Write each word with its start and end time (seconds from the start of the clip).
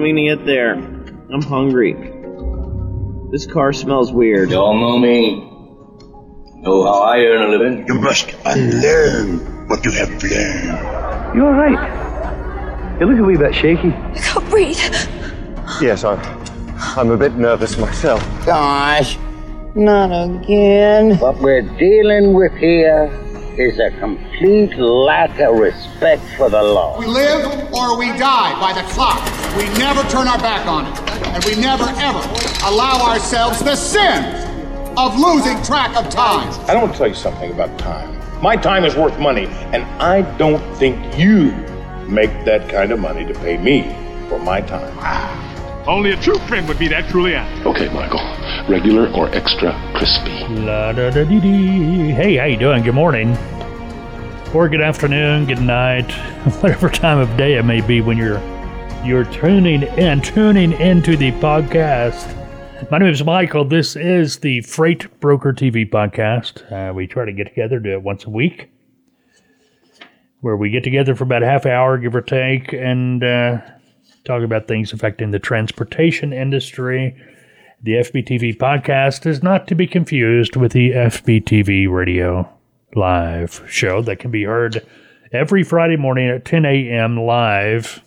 don't 0.00 0.14
mean 0.14 0.30
to 0.30 0.36
get 0.36 0.46
there. 0.46 0.72
I'm 0.72 1.42
hungry. 1.42 1.92
This 3.30 3.46
car 3.46 3.72
smells 3.72 4.10
weird. 4.12 4.50
Y'all 4.50 4.74
know 4.74 4.98
me. 4.98 5.46
Know 6.62 6.84
how 6.84 7.02
I 7.02 7.18
earn 7.18 7.42
a 7.42 7.48
living. 7.48 7.86
You 7.86 7.94
must 8.00 8.34
unlearn 8.46 9.68
what 9.68 9.84
you 9.84 9.90
have 9.92 10.08
learned. 10.22 11.36
You 11.36 11.44
all 11.44 11.52
right? 11.52 12.98
You 12.98 13.06
look 13.06 13.18
a 13.18 13.22
wee 13.22 13.36
bit 13.36 13.54
shaky. 13.54 13.88
I 13.88 14.18
can't 14.18 14.50
breathe. 14.50 14.78
Yes, 15.80 16.02
I'm. 16.04 16.18
I'm 16.96 17.10
a 17.10 17.16
bit 17.16 17.34
nervous 17.34 17.76
myself. 17.76 18.22
Gosh, 18.46 19.18
not 19.74 20.10
again. 20.10 21.18
What 21.18 21.38
we're 21.40 21.62
dealing 21.78 22.32
with 22.32 22.52
here 22.54 23.08
is 23.58 23.78
a 23.78 23.90
complete 23.98 24.76
lack 24.76 25.38
of 25.40 25.58
respect 25.58 26.22
for 26.36 26.48
the 26.48 26.62
law. 26.62 26.98
We 26.98 27.06
live 27.06 27.72
or 27.72 27.98
we 27.98 28.06
die 28.18 28.58
by 28.60 28.72
the 28.72 28.86
clock. 28.88 29.22
We 29.56 29.64
never 29.78 30.02
turn 30.08 30.28
our 30.28 30.38
back 30.38 30.66
on 30.66 30.86
it. 30.86 30.98
And 31.28 31.44
we 31.44 31.60
never, 31.60 31.84
ever 31.98 32.18
allow 32.64 33.10
ourselves 33.10 33.60
the 33.60 33.76
sin 33.76 34.24
of 34.96 35.18
losing 35.18 35.62
track 35.62 35.96
of 35.96 36.08
time. 36.10 36.48
I 36.68 36.74
don't 36.74 36.94
tell 36.94 37.08
you 37.08 37.14
something 37.14 37.50
about 37.50 37.78
time. 37.78 38.18
My 38.42 38.56
time 38.56 38.84
is 38.84 38.96
worth 38.96 39.18
money, 39.18 39.46
and 39.72 39.84
I 40.00 40.22
don't 40.38 40.62
think 40.76 41.18
you 41.18 41.50
make 42.08 42.30
that 42.44 42.68
kind 42.68 42.90
of 42.90 42.98
money 42.98 43.24
to 43.24 43.34
pay 43.34 43.56
me 43.58 43.82
for 44.28 44.38
my 44.38 44.60
time. 44.60 44.96
Ah. 45.00 45.49
Only 45.86 46.10
a 46.10 46.16
true 46.16 46.38
friend 46.40 46.68
would 46.68 46.78
be 46.78 46.88
that 46.88 47.08
truly 47.08 47.34
honest. 47.34 47.66
Okay, 47.66 47.88
Michael. 47.92 48.20
Regular 48.68 49.10
or 49.12 49.28
extra 49.34 49.72
crispy? 49.94 50.46
La 50.48 50.92
da 50.92 51.10
da 51.10 51.24
dee 51.24 51.40
dee. 51.40 52.10
Hey, 52.10 52.36
how 52.36 52.44
you 52.44 52.58
doing? 52.58 52.82
Good 52.82 52.94
morning. 52.94 53.36
Or 54.54 54.68
good 54.68 54.82
afternoon, 54.82 55.46
good 55.46 55.62
night, 55.62 56.10
whatever 56.60 56.88
time 56.90 57.18
of 57.18 57.34
day 57.36 57.54
it 57.54 57.62
may 57.64 57.80
be 57.80 58.00
when 58.00 58.18
you're 58.18 58.40
you're 59.04 59.24
tuning 59.24 59.82
in, 59.82 60.20
tuning 60.20 60.72
into 60.72 61.16
the 61.16 61.32
podcast. 61.32 62.36
My 62.90 62.98
name 62.98 63.08
is 63.08 63.24
Michael. 63.24 63.64
This 63.64 63.96
is 63.96 64.40
the 64.40 64.60
Freight 64.62 65.20
Broker 65.20 65.52
TV 65.54 65.88
podcast. 65.88 66.70
Uh, 66.70 66.92
we 66.92 67.06
try 67.06 67.24
to 67.24 67.32
get 67.32 67.44
together, 67.48 67.78
do 67.78 67.92
it 67.92 68.02
once 68.02 68.24
a 68.24 68.30
week, 68.30 68.70
where 70.40 70.56
we 70.56 70.68
get 70.68 70.84
together 70.84 71.14
for 71.14 71.24
about 71.24 71.42
a 71.42 71.46
half 71.46 71.64
hour, 71.64 71.96
give 71.96 72.14
or 72.14 72.20
take, 72.20 72.72
and 72.74 73.22
uh, 73.24 73.60
talk 74.30 74.44
about 74.44 74.68
things 74.68 74.92
affecting 74.92 75.32
the 75.32 75.38
transportation 75.40 76.32
industry. 76.32 77.16
The 77.82 77.94
FBTV 77.94 78.58
podcast 78.58 79.26
is 79.26 79.42
not 79.42 79.66
to 79.68 79.74
be 79.74 79.86
confused 79.86 80.54
with 80.54 80.72
the 80.72 80.90
FBTV 80.90 81.90
radio 81.90 82.48
live 82.94 83.64
show 83.68 84.02
that 84.02 84.20
can 84.20 84.30
be 84.30 84.44
heard 84.44 84.86
every 85.32 85.64
Friday 85.64 85.96
morning 85.96 86.28
at 86.28 86.44
10 86.44 86.64
a.m. 86.64 87.16
live 87.16 88.04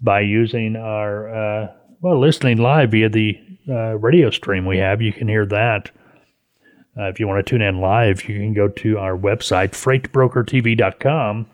by 0.00 0.20
using 0.20 0.76
our, 0.76 1.28
uh, 1.28 1.72
well, 2.00 2.20
listening 2.20 2.58
live 2.58 2.92
via 2.92 3.08
the 3.08 3.38
uh, 3.68 3.96
radio 3.96 4.30
stream 4.30 4.64
we 4.64 4.78
have. 4.78 5.02
You 5.02 5.12
can 5.12 5.26
hear 5.26 5.46
that. 5.46 5.90
Uh, 6.96 7.08
if 7.08 7.18
you 7.18 7.26
want 7.26 7.44
to 7.44 7.50
tune 7.50 7.62
in 7.62 7.80
live, 7.80 8.28
you 8.28 8.36
can 8.38 8.52
go 8.54 8.68
to 8.68 8.98
our 8.98 9.16
website, 9.16 9.70
freightbrokertv.com, 9.70 11.46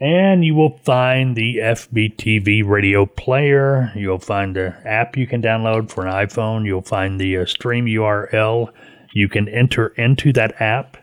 and 0.00 0.44
you 0.44 0.54
will 0.54 0.78
find 0.78 1.36
the 1.36 1.56
FBTV 1.58 2.66
radio 2.66 3.06
player. 3.06 3.92
You'll 3.94 4.18
find 4.18 4.56
the 4.56 4.76
app 4.84 5.16
you 5.16 5.26
can 5.26 5.40
download 5.40 5.90
for 5.90 6.06
an 6.06 6.12
iPhone. 6.12 6.66
You'll 6.66 6.82
find 6.82 7.20
the 7.20 7.38
uh, 7.38 7.46
stream 7.46 7.86
URL 7.86 8.72
you 9.14 9.28
can 9.28 9.48
enter 9.48 9.88
into 9.96 10.32
that 10.32 10.60
app 10.60 10.96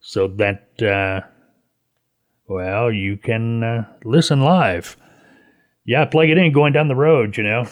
so 0.00 0.28
that, 0.28 0.82
uh, 0.82 1.26
well, 2.46 2.92
you 2.92 3.16
can 3.16 3.64
uh, 3.64 3.84
listen 4.04 4.42
live. 4.42 4.96
Yeah, 5.86 6.04
plug 6.04 6.28
it 6.28 6.36
in 6.36 6.52
going 6.52 6.74
down 6.74 6.88
the 6.88 6.94
road, 6.94 7.38
you 7.38 7.42
know. 7.42 7.66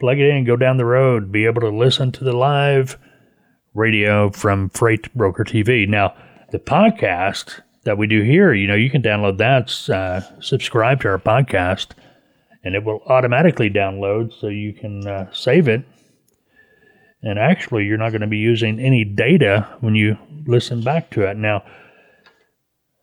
Plug 0.00 0.18
it 0.18 0.28
in, 0.28 0.44
go 0.44 0.56
down 0.56 0.78
the 0.78 0.84
road, 0.84 1.30
be 1.30 1.46
able 1.46 1.60
to 1.60 1.68
listen 1.68 2.10
to 2.12 2.24
the 2.24 2.32
live 2.32 2.98
radio 3.74 4.30
from 4.30 4.68
Freight 4.70 5.14
Broker 5.14 5.44
TV. 5.44 5.88
Now, 5.88 6.14
the 6.50 6.58
podcast 6.58 7.60
that 7.90 7.98
we 7.98 8.06
do 8.06 8.22
here, 8.22 8.54
you 8.54 8.68
know, 8.68 8.76
you 8.76 8.88
can 8.88 9.02
download 9.02 9.38
that, 9.38 9.90
uh, 9.92 10.20
subscribe 10.40 11.00
to 11.00 11.08
our 11.08 11.18
podcast, 11.18 11.88
and 12.62 12.76
it 12.76 12.84
will 12.84 13.02
automatically 13.06 13.68
download 13.68 14.32
so 14.32 14.46
you 14.46 14.72
can 14.72 15.04
uh, 15.08 15.28
save 15.32 15.66
it. 15.66 15.82
And 17.20 17.36
actually, 17.36 17.86
you're 17.86 17.98
not 17.98 18.10
going 18.10 18.20
to 18.20 18.28
be 18.28 18.38
using 18.38 18.78
any 18.78 19.02
data 19.04 19.66
when 19.80 19.96
you 19.96 20.16
listen 20.46 20.84
back 20.84 21.10
to 21.10 21.28
it. 21.28 21.36
Now, 21.36 21.64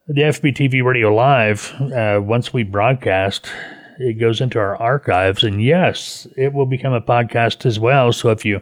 the 0.07 0.21
FBTV 0.21 0.81
Radio 0.85 1.13
Live, 1.13 1.73
uh, 1.81 2.21
once 2.23 2.53
we 2.53 2.63
broadcast, 2.63 3.51
it 3.99 4.21
goes 4.21 4.39
into 4.39 4.57
our 4.57 4.77
archives, 4.77 5.43
and 5.43 5.61
yes, 5.61 6.27
it 6.37 6.53
will 6.53 6.65
become 6.65 6.93
a 6.93 7.01
podcast 7.01 7.65
as 7.65 7.77
well. 7.77 8.13
So 8.13 8.29
if 8.29 8.45
you 8.45 8.61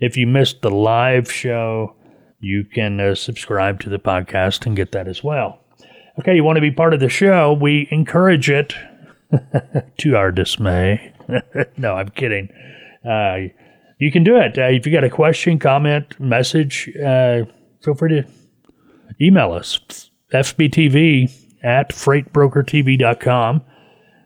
if 0.00 0.16
you 0.16 0.26
missed 0.26 0.62
the 0.62 0.72
live 0.72 1.30
show, 1.30 1.94
you 2.42 2.64
can 2.64 3.00
uh, 3.00 3.14
subscribe 3.14 3.80
to 3.80 3.88
the 3.88 3.98
podcast 3.98 4.66
and 4.66 4.76
get 4.76 4.92
that 4.92 5.08
as 5.08 5.22
well. 5.22 5.60
Okay, 6.18 6.34
you 6.34 6.44
want 6.44 6.56
to 6.56 6.60
be 6.60 6.70
part 6.70 6.92
of 6.92 7.00
the 7.00 7.08
show? 7.08 7.52
We 7.52 7.88
encourage 7.90 8.50
it 8.50 8.74
to 9.98 10.16
our 10.16 10.30
dismay. 10.30 11.12
no, 11.78 11.94
I'm 11.94 12.10
kidding. 12.10 12.48
Uh, 13.08 13.48
you 13.98 14.10
can 14.10 14.24
do 14.24 14.36
it. 14.36 14.58
Uh, 14.58 14.62
if 14.62 14.84
you 14.84 14.92
got 14.92 15.04
a 15.04 15.10
question, 15.10 15.58
comment, 15.58 16.18
message, 16.20 16.90
uh, 16.96 17.44
feel 17.80 17.94
free 17.94 18.10
to 18.10 18.26
email 19.20 19.52
us. 19.52 20.10
FBTV 20.32 21.30
at 21.62 21.90
freightbrokertv.com. 21.90 23.62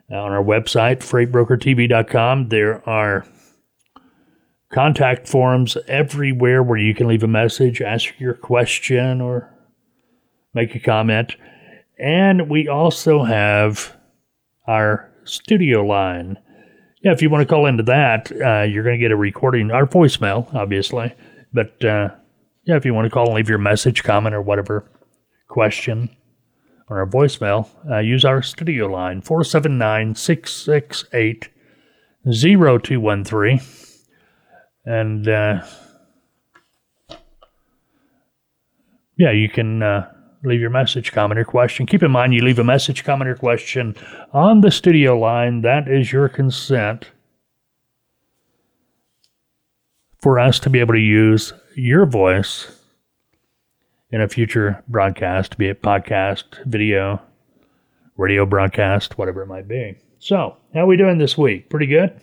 On 0.09 0.33
our 0.33 0.43
website, 0.43 0.98
freightbrokertv.com, 0.98 2.48
there 2.48 2.88
are 2.88 3.27
contact 4.76 5.26
forms 5.26 5.78
everywhere 5.88 6.62
where 6.62 6.76
you 6.76 6.94
can 6.94 7.09
leave 7.09 7.22
a 7.22 7.26
message, 7.26 7.81
ask 7.81 8.20
your 8.20 8.34
question, 8.34 9.22
or 9.22 9.50
make 10.53 10.75
a 10.75 10.78
comment. 10.78 11.34
And 11.98 12.50
we 12.50 12.69
also 12.69 13.25
have 13.25 13.97
our 14.69 15.10
studio 15.25 15.81
line. 15.81 16.36
Yeah, 17.03 17.12
if 17.12 17.22
you 17.22 17.31
want 17.31 17.41
to 17.41 17.50
call 17.50 17.65
into 17.65 17.84
that, 17.84 18.31
uh, 18.31 18.65
you're 18.65 18.84
going 18.84 18.98
to 18.98 19.03
get 19.03 19.12
a 19.12 19.16
recording, 19.16 19.70
our 19.70 19.86
voicemail, 19.86 20.54
obviously. 20.54 21.15
But 21.54 21.82
uh, 21.82 22.10
yeah, 22.65 22.76
if 22.76 22.84
you 22.84 22.92
want 22.92 23.06
to 23.06 23.10
call 23.10 23.28
and 23.28 23.34
leave 23.34 23.48
your 23.48 23.56
message, 23.56 24.04
comment, 24.04 24.34
or 24.34 24.42
whatever 24.42 24.91
question 25.48 26.15
on 26.91 26.98
our 26.98 27.06
voicemail, 27.06 27.66
uh, 27.91 28.00
use 28.00 28.26
our 28.26 28.42
studio 28.42 28.88
line 28.88 29.22
479 29.22 30.16
668 30.16 31.48
0213. 32.31 33.85
And 34.86 35.28
uh, 35.28 35.62
yeah, 39.19 39.32
you 39.32 39.48
can 39.48 39.82
uh, 39.82 40.10
leave 40.44 40.60
your 40.60 40.70
message, 40.70 41.12
comment, 41.12 41.38
or 41.38 41.44
question. 41.44 41.86
Keep 41.86 42.04
in 42.04 42.10
mind, 42.10 42.32
you 42.32 42.42
leave 42.42 42.58
a 42.58 42.64
message, 42.64 43.04
comment, 43.04 43.28
or 43.28 43.34
question 43.34 43.97
on 44.32 44.60
the 44.60 44.70
studio 44.70 45.19
line. 45.19 45.62
That 45.62 45.88
is 45.88 46.12
your 46.12 46.28
consent 46.28 47.10
for 50.20 50.38
us 50.38 50.58
to 50.60 50.70
be 50.70 50.80
able 50.80 50.94
to 50.94 51.00
use 51.00 51.53
your 51.74 52.06
voice 52.06 52.70
in 54.10 54.20
a 54.20 54.28
future 54.28 54.82
broadcast, 54.88 55.58
be 55.58 55.68
it 55.68 55.82
podcast, 55.82 56.64
video, 56.64 57.20
radio 58.16 58.47
broadcast, 58.47 59.18
whatever 59.18 59.42
it 59.42 59.47
might 59.47 59.68
be. 59.68 59.97
So, 60.18 60.56
how 60.74 60.80
are 60.80 60.86
we 60.86 60.97
doing 60.97 61.18
this 61.18 61.36
week? 61.36 61.68
Pretty 61.68 61.86
good? 61.86 62.20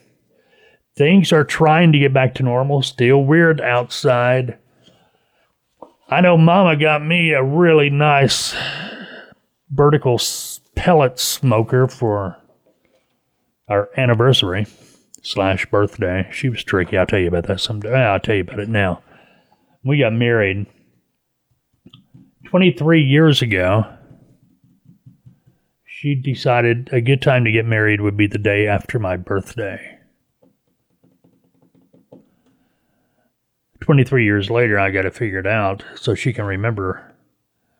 Things 0.95 1.31
are 1.31 1.43
trying 1.43 1.91
to 1.91 1.99
get 1.99 2.13
back 2.13 2.35
to 2.35 2.43
normal. 2.43 2.81
Still 2.83 3.23
weird 3.23 3.59
outside. 3.59 4.59
I 6.09 6.21
know 6.21 6.37
Mama 6.37 6.75
got 6.75 7.03
me 7.03 7.31
a 7.31 7.43
really 7.43 7.89
nice 7.89 8.55
vertical 9.71 10.19
pellet 10.75 11.19
smoker 11.19 11.87
for 11.87 12.37
our 13.67 13.89
anniversary 13.97 14.67
slash 15.23 15.65
birthday. 15.65 16.29
She 16.31 16.49
was 16.49 16.63
tricky. 16.63 16.97
I'll 16.97 17.07
tell 17.07 17.19
you 17.19 17.29
about 17.29 17.47
that 17.47 17.61
someday. 17.61 17.95
I'll 17.95 18.19
tell 18.19 18.35
you 18.35 18.41
about 18.41 18.59
it 18.59 18.69
now. 18.69 19.01
We 19.83 19.99
got 19.99 20.13
married 20.13 20.67
23 22.45 23.01
years 23.01 23.41
ago. 23.41 23.85
She 25.85 26.13
decided 26.13 26.89
a 26.91 27.01
good 27.01 27.21
time 27.21 27.45
to 27.45 27.51
get 27.51 27.65
married 27.65 28.01
would 28.01 28.17
be 28.17 28.27
the 28.27 28.37
day 28.37 28.67
after 28.67 28.99
my 28.99 29.17
birthday. 29.17 29.92
23 33.83 34.23
years 34.23 34.49
later, 34.49 34.79
I 34.79 34.91
got 34.91 35.05
it 35.05 35.13
figured 35.13 35.45
out 35.45 35.83
so 35.95 36.15
she 36.15 36.31
can 36.31 36.45
remember 36.45 37.13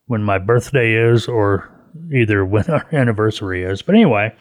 when 0.07 0.21
my 0.21 0.37
birthday 0.37 0.95
is 0.95 1.29
or 1.29 1.71
either 2.13 2.43
when 2.43 2.65
our 2.65 2.85
anniversary 2.91 3.63
is. 3.63 3.81
But 3.81 3.95
anyway, 3.95 4.35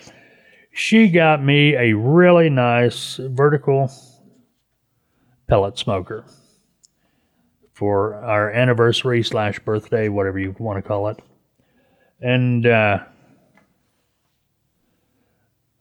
she 0.73 1.07
got 1.07 1.41
me 1.41 1.77
a 1.77 1.93
really 1.93 2.51
nice 2.51 3.21
vertical 3.23 3.93
pellet 5.47 5.79
smoker 5.79 6.25
for 7.73 8.17
our 8.17 8.51
anniversary 8.51 9.23
slash 9.23 9.61
birthday, 9.61 10.09
whatever 10.09 10.41
you 10.41 10.57
want 10.59 10.83
to 10.83 10.89
call 10.89 11.07
it. 11.09 11.21
And 12.21 12.67
uh, 12.67 13.05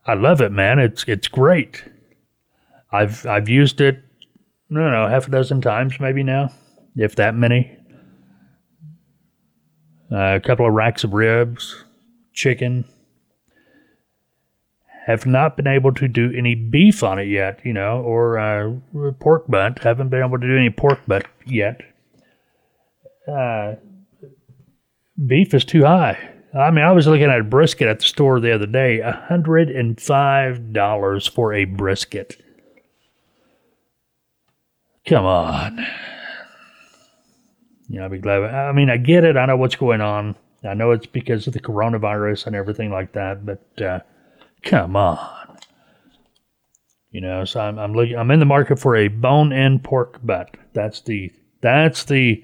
I 0.06 0.14
love 0.14 0.40
it, 0.40 0.52
man. 0.52 0.78
It's 0.78 1.02
it's 1.08 1.26
great. 1.26 1.82
I've 2.92 3.26
I've 3.26 3.48
used 3.48 3.80
it, 3.80 4.04
I 4.72 4.80
don't 4.80 4.92
know, 4.92 5.08
half 5.08 5.28
a 5.28 5.30
dozen 5.30 5.60
times 5.60 6.00
maybe 6.00 6.22
now, 6.22 6.50
if 6.96 7.16
that 7.16 7.34
many. 7.34 7.76
Uh, 10.10 10.36
a 10.36 10.40
couple 10.40 10.66
of 10.66 10.72
racks 10.72 11.04
of 11.04 11.12
ribs, 11.12 11.84
chicken. 12.32 12.86
Have 15.06 15.26
not 15.26 15.56
been 15.56 15.66
able 15.66 15.92
to 15.94 16.06
do 16.06 16.32
any 16.36 16.54
beef 16.54 17.02
on 17.02 17.18
it 17.18 17.26
yet, 17.26 17.60
you 17.64 17.72
know, 17.72 18.02
or 18.02 18.38
uh, 18.38 18.72
pork 19.20 19.48
butt. 19.48 19.80
Haven't 19.80 20.10
been 20.10 20.22
able 20.22 20.38
to 20.38 20.46
do 20.46 20.56
any 20.56 20.70
pork 20.70 21.00
butt 21.06 21.26
yet. 21.44 21.80
Uh, 23.26 23.74
beef 25.26 25.52
is 25.54 25.64
too 25.64 25.84
high. 25.84 26.18
I 26.54 26.70
mean, 26.70 26.84
I 26.84 26.92
was 26.92 27.06
looking 27.06 27.30
at 27.30 27.40
a 27.40 27.44
brisket 27.44 27.88
at 27.88 28.00
the 28.00 28.04
store 28.04 28.38
the 28.38 28.54
other 28.54 28.66
day, 28.66 29.00
$105 29.02 31.30
for 31.30 31.54
a 31.54 31.64
brisket. 31.64 32.36
Come 35.06 35.24
on. 35.24 35.84
You 37.88 37.98
know, 37.98 38.06
I'd 38.06 38.10
be 38.10 38.18
glad. 38.18 38.42
I 38.42 38.72
mean, 38.72 38.88
I 38.88 38.96
get 38.96 39.24
it. 39.24 39.36
I 39.36 39.46
know 39.46 39.56
what's 39.56 39.76
going 39.76 40.00
on. 40.00 40.36
I 40.64 40.74
know 40.74 40.92
it's 40.92 41.06
because 41.06 41.46
of 41.46 41.52
the 41.52 41.60
coronavirus 41.60 42.46
and 42.46 42.56
everything 42.56 42.90
like 42.90 43.12
that, 43.12 43.44
but 43.44 43.82
uh, 43.82 44.00
come 44.62 44.96
on. 44.96 45.58
You 47.10 47.20
know, 47.20 47.44
so 47.44 47.60
I'm 47.60 47.78
I'm 47.78 47.92
looking. 47.92 48.16
I'm 48.16 48.30
in 48.30 48.38
the 48.38 48.46
market 48.46 48.78
for 48.78 48.96
a 48.96 49.08
bone-in 49.08 49.80
pork 49.80 50.24
butt. 50.24 50.56
That's 50.72 51.00
the 51.02 51.30
that's 51.60 52.04
the 52.04 52.42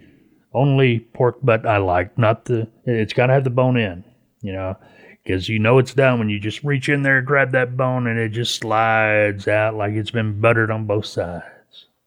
only 0.53 1.01
pork 1.01 1.39
butt 1.43 1.65
I 1.65 1.79
like. 1.79 2.19
Not 2.19 2.45
the. 2.47 2.69
It's 2.85 3.15
got 3.15 3.29
to 3.29 3.33
have 3.33 3.45
the 3.45 3.51
bone 3.51 3.77
in. 3.77 4.05
You 4.43 4.53
know, 4.53 4.77
because 5.23 5.49
you 5.49 5.59
know 5.59 5.79
it's 5.79 5.95
done 5.95 6.19
when 6.19 6.29
you 6.29 6.39
just 6.39 6.63
reach 6.65 6.89
in 6.89 7.03
there, 7.03 7.23
grab 7.23 7.53
that 7.53 7.77
bone, 7.77 8.07
and 8.07 8.19
it 8.19 8.31
just 8.31 8.57
slides 8.57 9.49
out 9.49 9.77
like 9.77 9.93
it's 9.93 10.11
been 10.11 10.41
buttered 10.41 10.71
on 10.71 10.87
both 10.87 11.07
sides. 11.07 11.45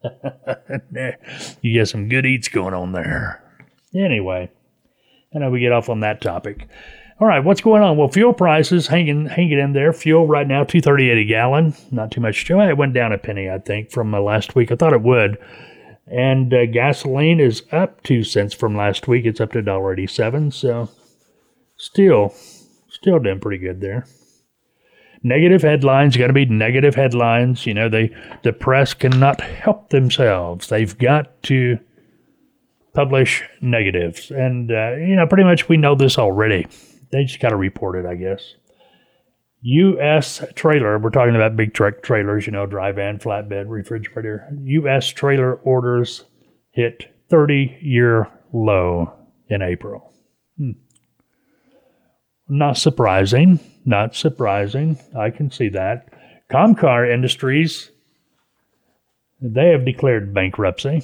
you 1.61 1.79
got 1.79 1.87
some 1.87 2.09
good 2.09 2.25
eats 2.25 2.47
going 2.47 2.73
on 2.73 2.91
there. 2.91 3.43
Anyway, 3.95 4.49
I 5.33 5.39
know 5.39 5.49
we 5.49 5.59
get 5.59 5.71
off 5.71 5.89
on 5.89 5.99
that 6.01 6.21
topic. 6.21 6.67
All 7.19 7.27
right, 7.27 7.43
what's 7.43 7.61
going 7.61 7.83
on? 7.83 7.97
Well, 7.97 8.07
fuel 8.07 8.33
prices 8.33 8.87
hanging 8.87 9.27
hanging 9.27 9.59
in 9.59 9.73
there. 9.73 9.93
Fuel 9.93 10.27
right 10.27 10.47
now 10.47 10.63
two 10.63 10.81
thirty 10.81 11.09
eight 11.09 11.19
a 11.19 11.25
gallon. 11.25 11.75
Not 11.91 12.11
too 12.11 12.21
much. 12.21 12.49
It 12.49 12.77
went 12.77 12.93
down 12.93 13.11
a 13.13 13.17
penny, 13.17 13.49
I 13.49 13.59
think, 13.59 13.91
from 13.91 14.13
uh, 14.15 14.19
last 14.19 14.55
week. 14.55 14.71
I 14.71 14.75
thought 14.75 14.93
it 14.93 15.03
would. 15.03 15.37
And 16.07 16.53
uh, 16.53 16.65
gasoline 16.65 17.39
is 17.39 17.63
up 17.71 18.01
two 18.03 18.23
cents 18.23 18.53
from 18.53 18.75
last 18.75 19.07
week. 19.07 19.25
It's 19.25 19.39
up 19.39 19.51
to 19.53 19.61
$1.87. 19.61 20.51
So 20.51 20.89
still, 21.77 22.33
still 22.89 23.19
doing 23.19 23.39
pretty 23.39 23.59
good 23.59 23.79
there 23.79 24.05
negative 25.23 25.61
headlines 25.61 26.17
got 26.17 26.27
to 26.27 26.33
be 26.33 26.45
negative 26.45 26.95
headlines 26.95 27.65
you 27.65 27.73
know 27.73 27.89
they 27.89 28.15
the 28.43 28.53
press 28.53 28.93
cannot 28.93 29.41
help 29.41 29.89
themselves. 29.89 30.67
They've 30.67 30.97
got 30.97 31.41
to 31.43 31.79
publish 32.93 33.43
negatives. 33.61 34.31
And 34.31 34.71
uh, 34.71 34.95
you 34.95 35.15
know 35.15 35.27
pretty 35.27 35.43
much 35.43 35.69
we 35.69 35.77
know 35.77 35.95
this 35.95 36.17
already. 36.17 36.67
They 37.11 37.23
just 37.25 37.39
got 37.39 37.49
to 37.49 37.57
report 37.57 37.97
it 37.97 38.05
i 38.05 38.15
guess. 38.15 38.55
Us 39.63 40.43
trailer 40.55 40.97
we're 40.97 41.11
talking 41.11 41.35
about 41.35 41.55
big 41.55 41.73
truck 41.73 42.01
trailers 42.01 42.45
you 42.47 42.51
know 42.51 42.65
dry 42.65 42.91
van 42.91 43.19
flatbed 43.19 43.65
refrigerator. 43.67 44.49
Us 44.65 45.07
trailer 45.07 45.55
orders 45.55 46.25
hit 46.71 47.13
30 47.29 47.77
year 47.81 48.27
low 48.53 49.13
in 49.47 49.61
april. 49.61 50.11
Hmm. 50.57 50.71
Not 52.51 52.77
surprising 52.77 53.59
not 53.85 54.15
surprising. 54.15 54.99
I 55.17 55.29
can 55.29 55.51
see 55.51 55.69
that. 55.69 56.07
Comcar 56.49 57.11
Industries, 57.11 57.91
they 59.41 59.69
have 59.69 59.85
declared 59.85 60.33
bankruptcy. 60.33 61.03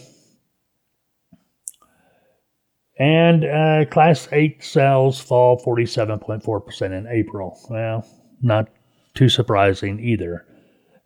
And 2.99 3.45
uh, 3.45 3.85
Class 3.89 4.27
8 4.31 4.63
sales 4.63 5.19
fall 5.19 5.61
47.4% 5.63 6.97
in 6.97 7.07
April. 7.07 7.59
Well, 7.69 8.07
not 8.41 8.69
too 9.13 9.29
surprising 9.29 9.99
either. 9.99 10.45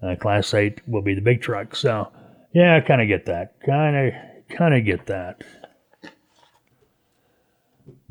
Uh, 0.01 0.15
class 0.15 0.53
8 0.53 0.81
will 0.87 1.03
be 1.03 1.13
the 1.13 1.21
big 1.21 1.41
truck. 1.41 1.75
So, 1.75 2.11
yeah, 2.53 2.75
I 2.75 2.79
kind 2.81 3.01
of 3.01 3.07
get 3.07 3.25
that. 3.25 3.59
Kind 3.63 3.95
of 3.95 4.57
kind 4.57 4.73
of 4.73 4.83
get 4.83 5.05
that. 5.05 5.43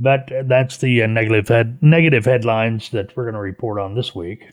But 0.03 0.33
that's 0.45 0.79
the 0.79 1.03
uh, 1.03 1.07
negative 1.07 1.49
head, 1.49 1.79
negative 1.83 2.25
headlines 2.25 2.89
that 2.91 3.15
we're 3.15 3.25
going 3.25 3.35
to 3.35 3.41
report 3.41 3.79
on 3.79 3.95
this 3.95 4.15
week. 4.15 4.51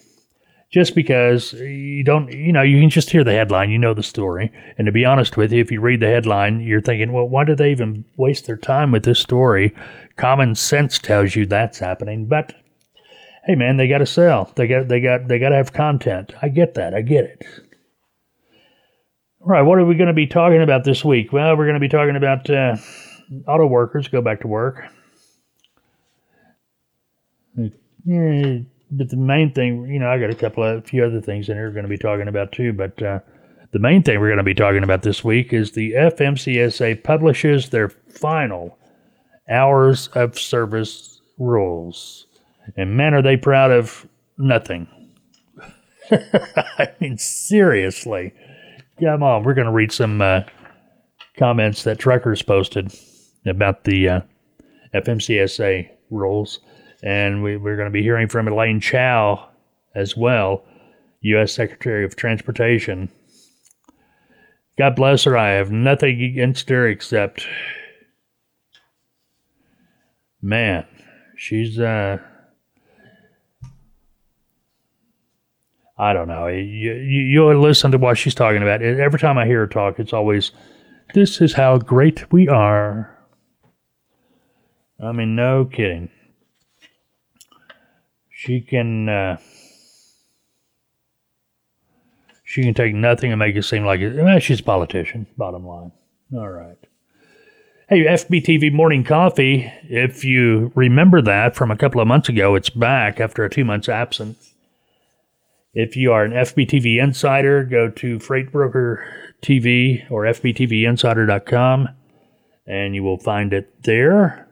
Just 0.69 0.93
because 0.93 1.53
you 1.53 2.03
don't, 2.03 2.29
you 2.29 2.51
know, 2.51 2.61
you 2.61 2.81
can 2.81 2.89
just 2.89 3.09
hear 3.09 3.23
the 3.23 3.31
headline, 3.31 3.69
you 3.69 3.77
know 3.77 3.93
the 3.93 4.03
story. 4.03 4.51
And 4.77 4.85
to 4.85 4.91
be 4.91 5.05
honest 5.05 5.37
with 5.37 5.53
you, 5.53 5.61
if 5.61 5.71
you 5.71 5.79
read 5.79 6.01
the 6.01 6.07
headline, 6.07 6.59
you're 6.59 6.81
thinking, 6.81 7.13
well, 7.13 7.29
why 7.29 7.45
did 7.45 7.59
they 7.59 7.71
even 7.71 8.03
waste 8.17 8.45
their 8.45 8.57
time 8.57 8.91
with 8.91 9.03
this 9.03 9.19
story? 9.19 9.73
Common 10.17 10.55
sense 10.55 10.99
tells 10.99 11.37
you 11.37 11.45
that's 11.45 11.79
happening. 11.79 12.25
But 12.25 12.53
hey, 13.45 13.55
man, 13.55 13.77
they 13.77 13.87
got 13.87 13.99
to 13.99 14.05
sell. 14.05 14.51
They 14.57 14.67
got, 14.67 14.89
they 14.89 14.99
got, 14.99 15.29
they 15.29 15.39
got 15.39 15.49
to 15.49 15.55
have 15.55 15.71
content. 15.71 16.33
I 16.41 16.49
get 16.49 16.73
that. 16.73 16.93
I 16.93 17.01
get 17.01 17.23
it. 17.23 17.45
All 19.39 19.47
right, 19.47 19.61
what 19.61 19.79
are 19.79 19.85
we 19.85 19.95
going 19.95 20.07
to 20.07 20.13
be 20.13 20.27
talking 20.27 20.61
about 20.61 20.83
this 20.83 21.05
week? 21.05 21.31
Well, 21.31 21.55
we're 21.55 21.63
going 21.63 21.75
to 21.75 21.79
be 21.79 21.87
talking 21.87 22.17
about 22.17 22.49
uh, 22.49 22.75
auto 23.47 23.65
workers 23.65 24.09
go 24.09 24.21
back 24.21 24.41
to 24.41 24.47
work. 24.47 24.83
Yeah, 27.57 28.59
but 28.91 29.09
the 29.09 29.17
main 29.17 29.51
thing, 29.51 29.85
you 29.85 29.99
know, 29.99 30.09
I 30.09 30.19
got 30.19 30.29
a 30.29 30.35
couple 30.35 30.63
of 30.63 30.77
a 30.79 30.81
few 30.81 31.03
other 31.03 31.21
things 31.21 31.49
in 31.49 31.57
here 31.57 31.67
we're 31.67 31.73
going 31.73 31.83
to 31.83 31.89
be 31.89 31.97
talking 31.97 32.27
about 32.27 32.51
too. 32.51 32.71
But 32.71 33.01
uh, 33.01 33.19
the 33.71 33.79
main 33.79 34.03
thing 34.03 34.19
we're 34.19 34.29
going 34.29 34.37
to 34.37 34.43
be 34.43 34.53
talking 34.53 34.83
about 34.83 35.01
this 35.01 35.23
week 35.23 35.51
is 35.51 35.71
the 35.71 35.91
FMCSA 35.91 37.03
publishes 37.03 37.69
their 37.69 37.89
final 37.89 38.77
hours 39.49 40.07
of 40.09 40.39
service 40.39 41.21
rules. 41.37 42.27
And 42.75 42.95
man, 42.95 43.13
are 43.13 43.21
they 43.21 43.37
proud 43.37 43.71
of 43.71 44.07
nothing. 44.37 44.87
I 46.11 46.89
mean, 46.99 47.17
seriously. 47.17 48.33
Come 49.01 49.23
on, 49.23 49.43
we're 49.43 49.53
going 49.53 49.67
to 49.67 49.73
read 49.73 49.91
some 49.91 50.21
uh, 50.21 50.41
comments 51.37 51.83
that 51.83 51.99
truckers 51.99 52.41
posted 52.41 52.93
about 53.45 53.83
the 53.83 54.09
uh, 54.09 54.21
FMCSA 54.93 55.89
rules. 56.09 56.59
And 57.07 57.41
we, 57.41 57.55
we're 57.55 57.77
going 57.77 57.87
to 57.87 57.89
be 57.89 58.03
hearing 58.03 58.27
from 58.27 58.49
Elaine 58.49 58.81
Chao 58.81 59.47
as 59.95 60.17
well, 60.17 60.65
U.S. 61.21 61.53
Secretary 61.53 62.03
of 62.03 62.17
Transportation. 62.17 63.07
God 64.77 64.97
bless 64.97 65.23
her. 65.23 65.37
I 65.37 65.51
have 65.51 65.71
nothing 65.71 66.21
against 66.21 66.67
her 66.67 66.85
except, 66.85 67.47
man, 70.41 70.85
she's, 71.37 71.79
uh, 71.79 72.17
I 75.97 76.11
don't 76.11 76.27
know. 76.27 76.47
You, 76.47 76.91
you, 76.91 77.21
you'll 77.21 77.61
listen 77.61 77.91
to 77.91 77.97
what 77.97 78.17
she's 78.17 78.35
talking 78.35 78.61
about. 78.61 78.81
Every 78.81 79.17
time 79.17 79.37
I 79.37 79.45
hear 79.45 79.59
her 79.59 79.67
talk, 79.67 79.97
it's 79.97 80.11
always, 80.11 80.51
this 81.13 81.39
is 81.39 81.53
how 81.53 81.77
great 81.77 82.33
we 82.33 82.49
are. 82.49 83.17
I 85.01 85.13
mean, 85.13 85.37
no 85.37 85.63
kidding 85.63 86.09
she 88.37 88.61
can 88.61 89.09
uh, 89.09 89.37
she 92.43 92.61
can 92.61 92.75
take 92.75 92.93
nothing 92.93 93.31
and 93.31 93.39
make 93.39 93.55
it 93.55 93.63
seem 93.63 93.83
like 93.83 93.99
it. 93.99 94.13
Well, 94.13 94.37
she's 94.37 94.59
a 94.59 94.63
politician. 94.63 95.25
Bottom 95.35 95.65
line. 95.65 95.91
All 96.31 96.47
right. 96.47 96.77
Hey, 97.89 98.05
FBTV 98.05 98.71
Morning 98.73 99.03
Coffee. 99.03 99.71
If 99.89 100.23
you 100.23 100.71
remember 100.75 101.19
that 101.23 101.55
from 101.55 101.71
a 101.71 101.75
couple 101.75 101.99
of 101.99 102.07
months 102.07 102.29
ago, 102.29 102.53
it's 102.53 102.69
back 102.69 103.19
after 103.19 103.43
a 103.43 103.49
two 103.49 103.65
months 103.65 103.89
absence. 103.89 104.53
If 105.73 105.95
you 105.95 106.11
are 106.11 106.23
an 106.23 106.33
FBTV 106.33 107.01
insider, 107.01 107.63
go 107.63 107.89
to 107.89 108.19
Freight 108.19 108.51
Broker 108.51 109.03
TV 109.41 110.09
or 110.11 110.23
FBTVinsider.com 110.23 111.89
and 112.67 112.93
you 112.93 113.01
will 113.01 113.17
find 113.17 113.51
it 113.51 113.83
there. 113.83 114.46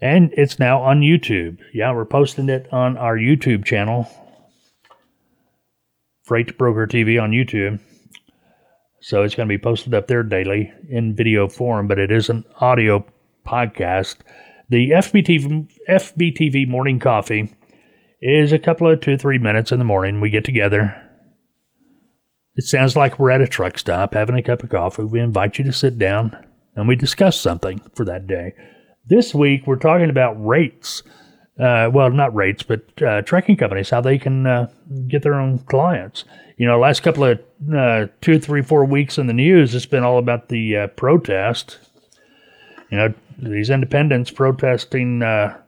And 0.00 0.32
it's 0.36 0.58
now 0.58 0.80
on 0.80 1.00
YouTube. 1.00 1.58
Yeah, 1.74 1.92
we're 1.92 2.06
posting 2.06 2.48
it 2.48 2.72
on 2.72 2.96
our 2.96 3.16
YouTube 3.16 3.64
channel, 3.64 4.08
Freight 6.24 6.56
Broker 6.56 6.86
TV 6.86 7.22
on 7.22 7.32
YouTube. 7.32 7.80
So 9.02 9.22
it's 9.22 9.34
going 9.34 9.48
to 9.48 9.52
be 9.52 9.62
posted 9.62 9.94
up 9.94 10.06
there 10.06 10.22
daily 10.22 10.72
in 10.88 11.14
video 11.14 11.48
form, 11.48 11.86
but 11.86 11.98
it 11.98 12.10
is 12.10 12.28
an 12.28 12.44
audio 12.60 13.04
podcast. 13.46 14.16
The 14.68 14.90
FBTV, 14.90 15.68
FBTV 15.88 16.68
morning 16.68 16.98
coffee 16.98 17.54
is 18.22 18.52
a 18.52 18.58
couple 18.58 18.88
of 18.88 19.00
two, 19.00 19.16
three 19.16 19.38
minutes 19.38 19.72
in 19.72 19.78
the 19.78 19.84
morning. 19.84 20.20
We 20.20 20.30
get 20.30 20.44
together. 20.44 20.94
It 22.56 22.64
sounds 22.64 22.96
like 22.96 23.18
we're 23.18 23.30
at 23.30 23.40
a 23.40 23.48
truck 23.48 23.78
stop 23.78 24.14
having 24.14 24.36
a 24.36 24.42
cup 24.42 24.62
of 24.62 24.70
coffee. 24.70 25.04
We 25.04 25.20
invite 25.20 25.58
you 25.58 25.64
to 25.64 25.72
sit 25.72 25.98
down 25.98 26.36
and 26.76 26.86
we 26.86 26.96
discuss 26.96 27.40
something 27.40 27.80
for 27.94 28.04
that 28.04 28.26
day. 28.26 28.54
This 29.10 29.34
week, 29.34 29.66
we're 29.66 29.74
talking 29.74 30.08
about 30.08 30.34
rates. 30.34 31.02
uh, 31.58 31.90
well, 31.92 32.10
not 32.10 32.32
rates, 32.32 32.62
but 32.62 33.02
uh, 33.02 33.22
trucking 33.22 33.56
companies, 33.56 33.90
how 33.90 34.00
they 34.00 34.18
can 34.18 34.46
uh, 34.46 34.70
get 35.08 35.22
their 35.22 35.34
own 35.34 35.58
clients. 35.58 36.24
You 36.56 36.68
know, 36.68 36.78
last 36.78 37.00
couple 37.00 37.24
of 37.24 37.40
uh, 37.74 38.06
two, 38.20 38.38
three, 38.38 38.62
four 38.62 38.84
weeks 38.84 39.18
in 39.18 39.26
the 39.26 39.32
news, 39.32 39.74
it's 39.74 39.84
been 39.84 40.04
all 40.04 40.16
about 40.16 40.48
the 40.48 40.76
uh, 40.76 40.86
protest. 40.86 41.78
You 42.92 42.98
know, 42.98 43.14
these 43.36 43.68
independents 43.68 44.30
protesting 44.30 45.22
uh, 45.24 45.60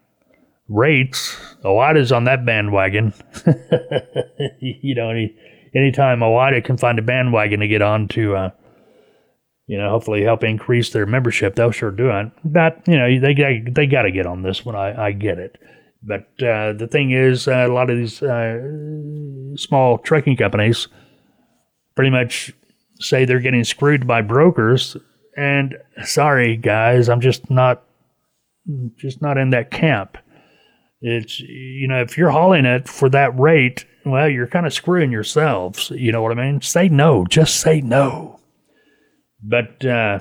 rates. 0.69 1.37
OOIDA's 1.65 2.13
on 2.13 2.25
that 2.25 2.47
bandwagon. 2.47 3.13
you 4.61 4.95
know, 4.95 5.11
any 5.11 5.37
anytime 5.75 6.21
OOIDA 6.21 6.65
can 6.65 6.77
find 6.77 6.97
a 7.01 7.03
bandwagon 7.03 7.59
to 7.59 7.67
get 7.67 7.83
on 7.83 8.07
to, 8.09 8.53
you 9.73 9.79
know, 9.79 9.89
hopefully 9.89 10.23
help 10.23 10.45
increase 10.45 10.91
their 10.91 11.07
membership, 11.07 11.55
they'll 11.55 11.71
sure 11.71 11.91
do 11.91 12.11
it. 12.11 12.31
But 12.45 12.87
you 12.87 12.99
know, 12.99 13.19
they 13.19 13.33
they 13.67 13.87
got 13.87 14.03
to 14.03 14.13
get 14.13 14.27
on 14.27 14.43
this 14.43 14.67
one. 14.67 14.77
I, 14.77 15.07
I 15.07 15.13
get 15.13 15.39
it. 15.39 15.57
But 16.03 16.27
uh, 16.43 16.75
the 16.75 16.87
thing 16.91 17.13
is, 17.13 17.49
uh, 17.49 17.67
a 17.67 17.73
lot 17.73 17.89
of 17.89 17.97
these 17.97 18.23
uh, 18.23 18.61
small 19.57 19.97
trucking 19.97 20.37
companies 20.37 20.89
pretty 21.95 22.11
much 22.11 22.53
say 23.01 23.25
they're 23.25 23.41
getting 23.41 23.65
screwed 23.65 24.07
by 24.07 24.21
brokers. 24.21 24.95
And 25.39 25.79
sorry, 26.05 26.59
guys, 26.59 27.09
I'm 27.09 27.23
just 27.23 27.49
not 27.49 27.83
just 28.97 29.23
not 29.23 29.39
in 29.39 29.51
that 29.51 29.71
camp. 29.71 30.19
It's 31.01 31.41
you 31.41 31.89
know, 31.89 32.03
if 32.03 32.19
you're 32.19 32.29
hauling 32.29 32.67
it 32.67 32.91
for 32.91 33.09
that 33.09 33.41
rate, 33.41 33.87
well, 34.05 34.29
you're 34.29 34.49
kind 34.49 34.67
of 34.67 34.75
screwing 34.75 35.13
yourselves. 35.13 35.91
You 35.95 36.13
know 36.13 36.21
what 36.21 36.39
I 36.39 36.45
mean? 36.45 36.61
Say 36.61 36.91
no. 36.91 37.25
Just 37.25 37.59
say 37.59 37.81
no. 37.81 38.39
But 39.43 39.85
uh, 39.85 40.21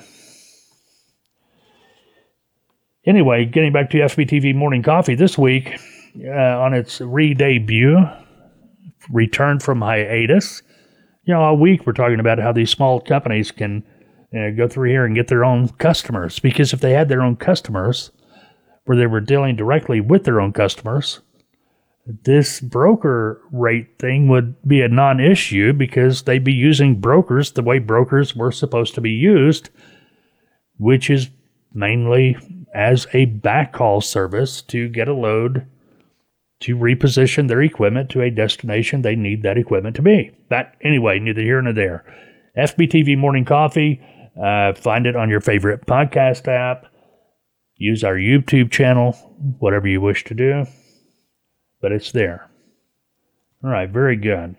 anyway, 3.06 3.44
getting 3.44 3.72
back 3.72 3.90
to 3.90 3.98
FBTV 3.98 4.54
Morning 4.54 4.82
Coffee 4.82 5.14
this 5.14 5.38
week, 5.38 5.78
uh, 6.24 6.30
on 6.30 6.74
its 6.74 7.00
re 7.00 7.34
debut, 7.34 7.98
return 9.10 9.60
from 9.60 9.80
hiatus. 9.80 10.62
You 11.24 11.34
know, 11.34 11.40
all 11.40 11.56
week 11.56 11.86
we're 11.86 11.92
talking 11.92 12.20
about 12.20 12.38
how 12.38 12.52
these 12.52 12.70
small 12.70 13.00
companies 13.00 13.50
can 13.50 13.84
go 14.32 14.66
through 14.66 14.90
here 14.90 15.04
and 15.04 15.14
get 15.14 15.28
their 15.28 15.44
own 15.44 15.68
customers. 15.68 16.38
Because 16.38 16.72
if 16.72 16.80
they 16.80 16.92
had 16.92 17.08
their 17.08 17.22
own 17.22 17.36
customers, 17.36 18.10
where 18.84 18.96
they 18.96 19.06
were 19.06 19.20
dealing 19.20 19.56
directly 19.56 20.00
with 20.00 20.24
their 20.24 20.40
own 20.40 20.52
customers, 20.52 21.20
this 22.06 22.60
broker 22.60 23.40
rate 23.52 23.98
thing 23.98 24.28
would 24.28 24.60
be 24.66 24.82
a 24.82 24.88
non 24.88 25.20
issue 25.20 25.72
because 25.72 26.22
they'd 26.22 26.44
be 26.44 26.52
using 26.52 27.00
brokers 27.00 27.52
the 27.52 27.62
way 27.62 27.78
brokers 27.78 28.34
were 28.34 28.52
supposed 28.52 28.94
to 28.94 29.00
be 29.00 29.10
used, 29.10 29.70
which 30.78 31.08
is 31.08 31.30
mainly 31.72 32.36
as 32.74 33.06
a 33.12 33.26
backhaul 33.26 34.02
service 34.02 34.62
to 34.62 34.88
get 34.88 35.08
a 35.08 35.14
load 35.14 35.66
to 36.60 36.76
reposition 36.76 37.48
their 37.48 37.62
equipment 37.62 38.08
to 38.10 38.22
a 38.22 38.30
destination 38.30 39.02
they 39.02 39.16
need 39.16 39.42
that 39.42 39.58
equipment 39.58 39.96
to 39.96 40.02
be. 40.02 40.30
But 40.48 40.74
anyway, 40.80 41.18
neither 41.18 41.42
here 41.42 41.60
nor 41.60 41.72
there. 41.72 42.04
FBTV 42.56 43.18
Morning 43.18 43.44
Coffee, 43.44 44.00
uh, 44.40 44.72
find 44.74 45.06
it 45.06 45.16
on 45.16 45.28
your 45.28 45.40
favorite 45.40 45.86
podcast 45.86 46.48
app. 46.48 46.86
Use 47.76 48.04
our 48.04 48.14
YouTube 48.14 48.70
channel, 48.70 49.12
whatever 49.58 49.88
you 49.88 50.00
wish 50.00 50.24
to 50.24 50.34
do, 50.34 50.66
but 51.82 51.92
it's 51.92 52.12
there. 52.12 52.48
All 53.62 53.70
right, 53.70 53.90
very 53.90 54.16
good. 54.16 54.56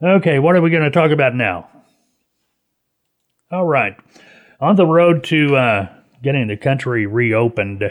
Okay, 0.00 0.38
what 0.38 0.54
are 0.54 0.60
we 0.60 0.70
going 0.70 0.84
to 0.84 0.90
talk 0.90 1.10
about 1.10 1.34
now? 1.34 1.68
All 3.50 3.64
right, 3.64 3.96
on 4.60 4.76
the 4.76 4.86
road 4.86 5.24
to 5.24 5.56
uh, 5.56 5.88
getting 6.22 6.46
the 6.46 6.56
country 6.56 7.06
reopened, 7.06 7.82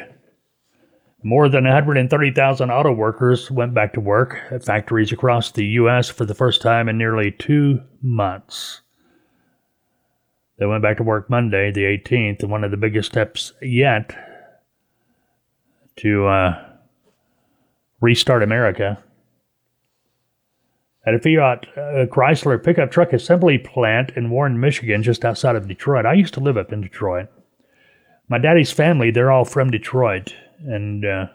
more 1.24 1.50
than 1.50 1.64
130,000 1.64 2.70
auto 2.70 2.94
workers 2.94 3.50
went 3.50 3.74
back 3.74 3.94
to 3.94 4.00
work 4.00 4.38
at 4.52 4.64
factories 4.64 5.12
across 5.12 5.52
the 5.52 5.66
U.S. 5.66 6.08
for 6.08 6.26
the 6.26 6.36
first 6.36 6.62
time 6.62 6.88
in 6.88 6.98
nearly 6.98 7.32
two 7.32 7.82
months. 8.02 8.82
They 10.60 10.68
went 10.68 10.84
back 10.84 10.98
to 10.98 11.04
work 11.04 11.30
Monday, 11.30 11.72
the 11.72 11.84
18th, 11.84 12.44
one 12.44 12.64
of 12.64 12.72
the 12.72 12.78
biggest 12.78 13.12
steps 13.12 13.54
yet 13.62 14.16
to 15.98 16.28
uh, 16.28 16.65
restart 18.02 18.44
America. 18.44 19.04
At 21.06 21.14
a 21.14 21.20
Fiat 21.20 21.68
uh, 21.78 22.06
Chrysler 22.08 22.64
pickup 22.64 22.92
truck 22.92 23.14
assembly 23.14 23.58
plant 23.58 24.12
in 24.16 24.32
Warren, 24.32 24.60
Michigan, 24.60 25.04
just 25.04 25.24
outside 25.24 25.56
of 25.56 25.68
Detroit. 25.68 26.06
I 26.06 26.14
used 26.14 26.34
to 26.34 26.40
live 26.40 26.58
up 26.58 26.74
in 26.74 26.82
Detroit. 26.82 27.28
My 28.28 28.40
daddy's 28.40 28.72
family, 28.72 29.12
they're 29.12 29.32
all 29.32 29.46
from 29.46 29.70
Detroit. 29.70 30.34
And, 30.60 31.06
uh, 31.06 31.28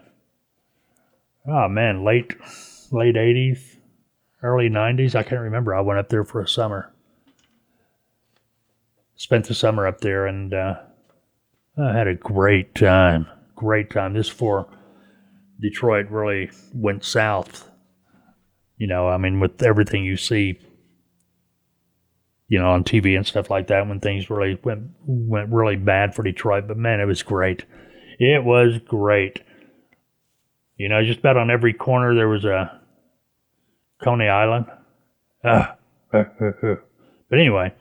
oh 1.47 1.69
man, 1.69 2.03
late, 2.03 2.35
late 2.91 3.15
80s, 3.15 3.77
early 4.43 4.69
90s. 4.69 5.15
I 5.15 5.23
can't 5.23 5.41
remember. 5.41 5.73
I 5.73 5.81
went 5.81 5.99
up 5.99 6.09
there 6.09 6.25
for 6.25 6.41
a 6.41 6.47
summer 6.47 6.91
spent 9.21 9.45
the 9.45 9.53
summer 9.53 9.85
up 9.85 10.01
there 10.01 10.25
and 10.25 10.51
uh, 10.51 10.73
I 11.77 11.93
had 11.93 12.07
a 12.07 12.15
great 12.15 12.73
time. 12.73 13.27
Great 13.55 13.91
time. 13.91 14.13
This 14.13 14.27
for 14.27 14.67
Detroit 15.61 16.09
really 16.09 16.49
went 16.73 17.03
south. 17.05 17.69
You 18.77 18.87
know, 18.87 19.07
I 19.07 19.17
mean, 19.17 19.39
with 19.39 19.61
everything 19.61 20.03
you 20.03 20.17
see, 20.17 20.59
you 22.47 22.59
know, 22.59 22.71
on 22.71 22.83
TV 22.83 23.15
and 23.15 23.25
stuff 23.25 23.49
like 23.49 23.67
that, 23.67 23.87
when 23.87 23.99
things 23.99 24.29
really 24.29 24.59
went 24.63 24.89
went 25.05 25.51
really 25.51 25.75
bad 25.75 26.15
for 26.15 26.23
Detroit. 26.23 26.67
But 26.67 26.77
man, 26.77 26.99
it 26.99 27.05
was 27.05 27.21
great. 27.21 27.65
It 28.19 28.43
was 28.43 28.79
great. 28.87 29.41
You 30.77 30.89
know, 30.89 31.03
just 31.03 31.19
about 31.19 31.37
on 31.37 31.51
every 31.51 31.73
corner 31.73 32.15
there 32.15 32.27
was 32.27 32.43
a 32.43 32.81
Coney 34.03 34.27
Island. 34.27 34.65
Uh, 35.43 35.67
but 36.11 36.81
anyway, 37.31 37.71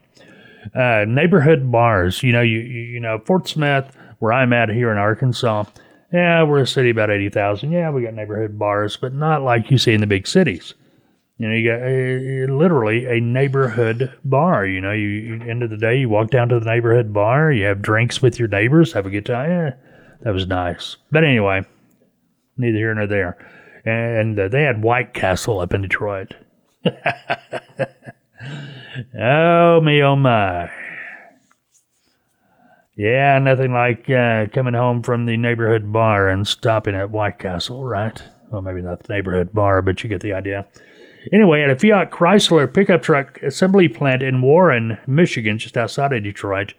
uh, 0.74 1.06
neighborhood 1.08 1.72
bars. 1.72 2.22
You 2.22 2.32
know, 2.32 2.42
you, 2.42 2.58
you 2.58 2.80
you 2.82 3.00
know 3.00 3.18
Fort 3.24 3.48
Smith, 3.48 3.90
where 4.18 4.34
I'm 4.34 4.52
at 4.52 4.68
here 4.68 4.92
in 4.92 4.98
Arkansas. 4.98 5.64
Yeah, 6.12 6.42
we're 6.42 6.60
a 6.60 6.66
city 6.66 6.90
about 6.90 7.10
eighty 7.10 7.28
thousand. 7.28 7.72
Yeah, 7.72 7.90
we 7.90 8.02
got 8.02 8.14
neighborhood 8.14 8.58
bars, 8.58 8.96
but 8.96 9.14
not 9.14 9.42
like 9.42 9.70
you 9.70 9.78
see 9.78 9.92
in 9.92 10.00
the 10.00 10.06
big 10.06 10.26
cities. 10.26 10.74
You 11.38 11.48
know, 11.48 11.54
you 11.54 11.70
got 11.70 11.80
uh, 11.80 12.54
literally 12.54 13.06
a 13.06 13.20
neighborhood 13.20 14.12
bar. 14.24 14.66
You 14.66 14.80
know, 14.80 14.92
you, 14.92 15.08
you 15.08 15.34
end 15.48 15.62
of 15.62 15.70
the 15.70 15.76
day, 15.76 15.98
you 15.98 16.08
walk 16.08 16.30
down 16.30 16.48
to 16.50 16.60
the 16.60 16.66
neighborhood 16.66 17.12
bar, 17.14 17.50
you 17.50 17.64
have 17.64 17.80
drinks 17.80 18.20
with 18.20 18.38
your 18.38 18.48
neighbors, 18.48 18.92
have 18.92 19.06
a 19.06 19.10
good 19.10 19.24
time. 19.24 19.48
Yeah, 19.50 19.74
that 20.22 20.34
was 20.34 20.46
nice. 20.46 20.96
But 21.10 21.24
anyway, 21.24 21.64
neither 22.58 22.76
here 22.76 22.94
nor 22.94 23.06
there. 23.06 23.38
And 23.86 24.38
uh, 24.38 24.48
they 24.48 24.64
had 24.64 24.82
White 24.82 25.14
Castle 25.14 25.60
up 25.60 25.72
in 25.72 25.82
Detroit. 25.82 26.34
Oh, 29.18 29.80
me, 29.80 30.02
oh, 30.02 30.16
my. 30.16 30.70
Yeah, 33.00 33.38
nothing 33.38 33.72
like 33.72 34.10
uh, 34.10 34.48
coming 34.52 34.74
home 34.74 35.02
from 35.02 35.24
the 35.24 35.38
neighborhood 35.38 35.90
bar 35.90 36.28
and 36.28 36.46
stopping 36.46 36.94
at 36.94 37.10
White 37.10 37.38
Castle, 37.38 37.82
right? 37.82 38.22
Well, 38.50 38.60
maybe 38.60 38.82
not 38.82 39.04
the 39.04 39.14
neighborhood 39.14 39.54
bar, 39.54 39.80
but 39.80 40.02
you 40.02 40.10
get 40.10 40.20
the 40.20 40.34
idea. 40.34 40.66
Anyway, 41.32 41.62
at 41.62 41.70
a 41.70 41.78
Fiat 41.78 42.10
Chrysler 42.10 42.70
pickup 42.70 43.00
truck 43.00 43.42
assembly 43.42 43.88
plant 43.88 44.22
in 44.22 44.42
Warren, 44.42 44.98
Michigan, 45.06 45.56
just 45.56 45.78
outside 45.78 46.12
of 46.12 46.22
Detroit, 46.22 46.74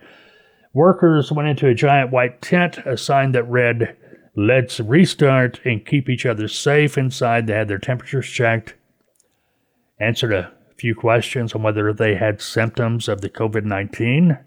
workers 0.76 1.32
went 1.32 1.50
into 1.50 1.68
a 1.68 1.74
giant 1.74 2.12
white 2.12 2.40
tent, 2.40 2.78
a 2.86 2.98
sign 2.98 3.32
that 3.32 3.50
read, 3.50 3.98
Let's 4.36 4.80
restart 4.80 5.60
and 5.66 5.84
keep 5.84 6.08
each 6.08 6.28
other 6.28 6.48
safe 6.48 7.00
inside. 7.00 7.48
They 7.48 7.54
had 7.54 7.68
their 7.68 7.80
temperatures 7.80 8.30
checked, 8.30 8.76
answered 10.00 10.34
a 10.34 10.54
few 10.78 10.94
questions 10.94 11.56
on 11.56 11.64
whether 11.64 11.92
they 11.92 12.14
had 12.14 12.44
symptoms 12.44 13.10
of 13.10 13.22
the 13.22 13.30
COVID 13.30 13.66
19. 13.66 14.38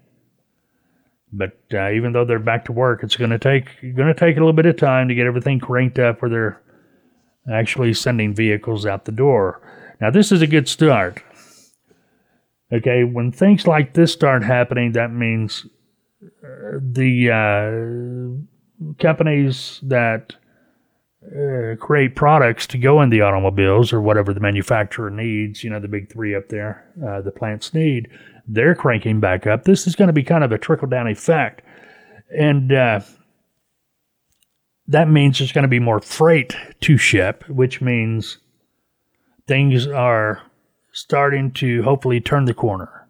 But 1.37 1.57
uh, 1.73 1.91
even 1.91 2.13
though 2.13 2.25
they're 2.25 2.39
back 2.39 2.65
to 2.65 2.71
work, 2.71 3.03
it's 3.03 3.15
going 3.15 3.31
to 3.31 3.39
take 3.39 3.81
going 3.81 4.07
to 4.07 4.13
take 4.13 4.37
a 4.37 4.39
little 4.39 4.53
bit 4.53 4.65
of 4.65 4.77
time 4.77 5.07
to 5.07 5.15
get 5.15 5.27
everything 5.27 5.59
cranked 5.59 5.99
up 5.99 6.21
where 6.21 6.29
they're 6.29 6.61
actually 7.51 7.93
sending 7.93 8.33
vehicles 8.33 8.85
out 8.85 9.05
the 9.05 9.11
door. 9.11 9.61
Now, 9.99 10.11
this 10.11 10.31
is 10.31 10.41
a 10.41 10.47
good 10.47 10.67
start. 10.67 11.21
Okay, 12.73 13.03
when 13.03 13.31
things 13.31 13.67
like 13.67 13.93
this 13.93 14.11
start 14.11 14.43
happening, 14.43 14.93
that 14.93 15.11
means 15.11 15.67
uh, 16.23 16.79
the 16.81 17.29
uh, 17.31 18.93
companies 18.99 19.79
that 19.83 20.35
uh, 21.25 21.75
create 21.77 22.15
products 22.15 22.67
to 22.67 22.77
go 22.77 23.01
in 23.01 23.09
the 23.09 23.21
automobiles 23.21 23.93
or 23.93 24.01
whatever 24.01 24.33
the 24.33 24.39
manufacturer 24.39 25.09
needs, 25.09 25.63
you 25.63 25.69
know, 25.69 25.79
the 25.79 25.87
big 25.87 26.11
three 26.11 26.35
up 26.35 26.49
there, 26.49 26.91
uh, 27.07 27.21
the 27.21 27.31
plants 27.31 27.73
need, 27.73 28.07
they're 28.47 28.75
cranking 28.75 29.19
back 29.19 29.47
up. 29.47 29.63
This 29.63 29.87
is 29.87 29.95
going 29.95 30.07
to 30.07 30.13
be 30.13 30.23
kind 30.23 30.43
of 30.43 30.51
a 30.51 30.57
trickle 30.57 30.87
down 30.87 31.07
effect. 31.07 31.61
And 32.37 32.71
uh, 32.71 33.01
that 34.87 35.09
means 35.09 35.39
there's 35.39 35.51
going 35.51 35.63
to 35.63 35.67
be 35.67 35.79
more 35.79 35.99
freight 35.99 36.55
to 36.81 36.97
ship, 36.97 37.43
which 37.49 37.81
means 37.81 38.37
things 39.47 39.87
are 39.87 40.41
starting 40.91 41.51
to 41.53 41.81
hopefully 41.83 42.21
turn 42.21 42.45
the 42.45 42.53
corner. 42.53 43.07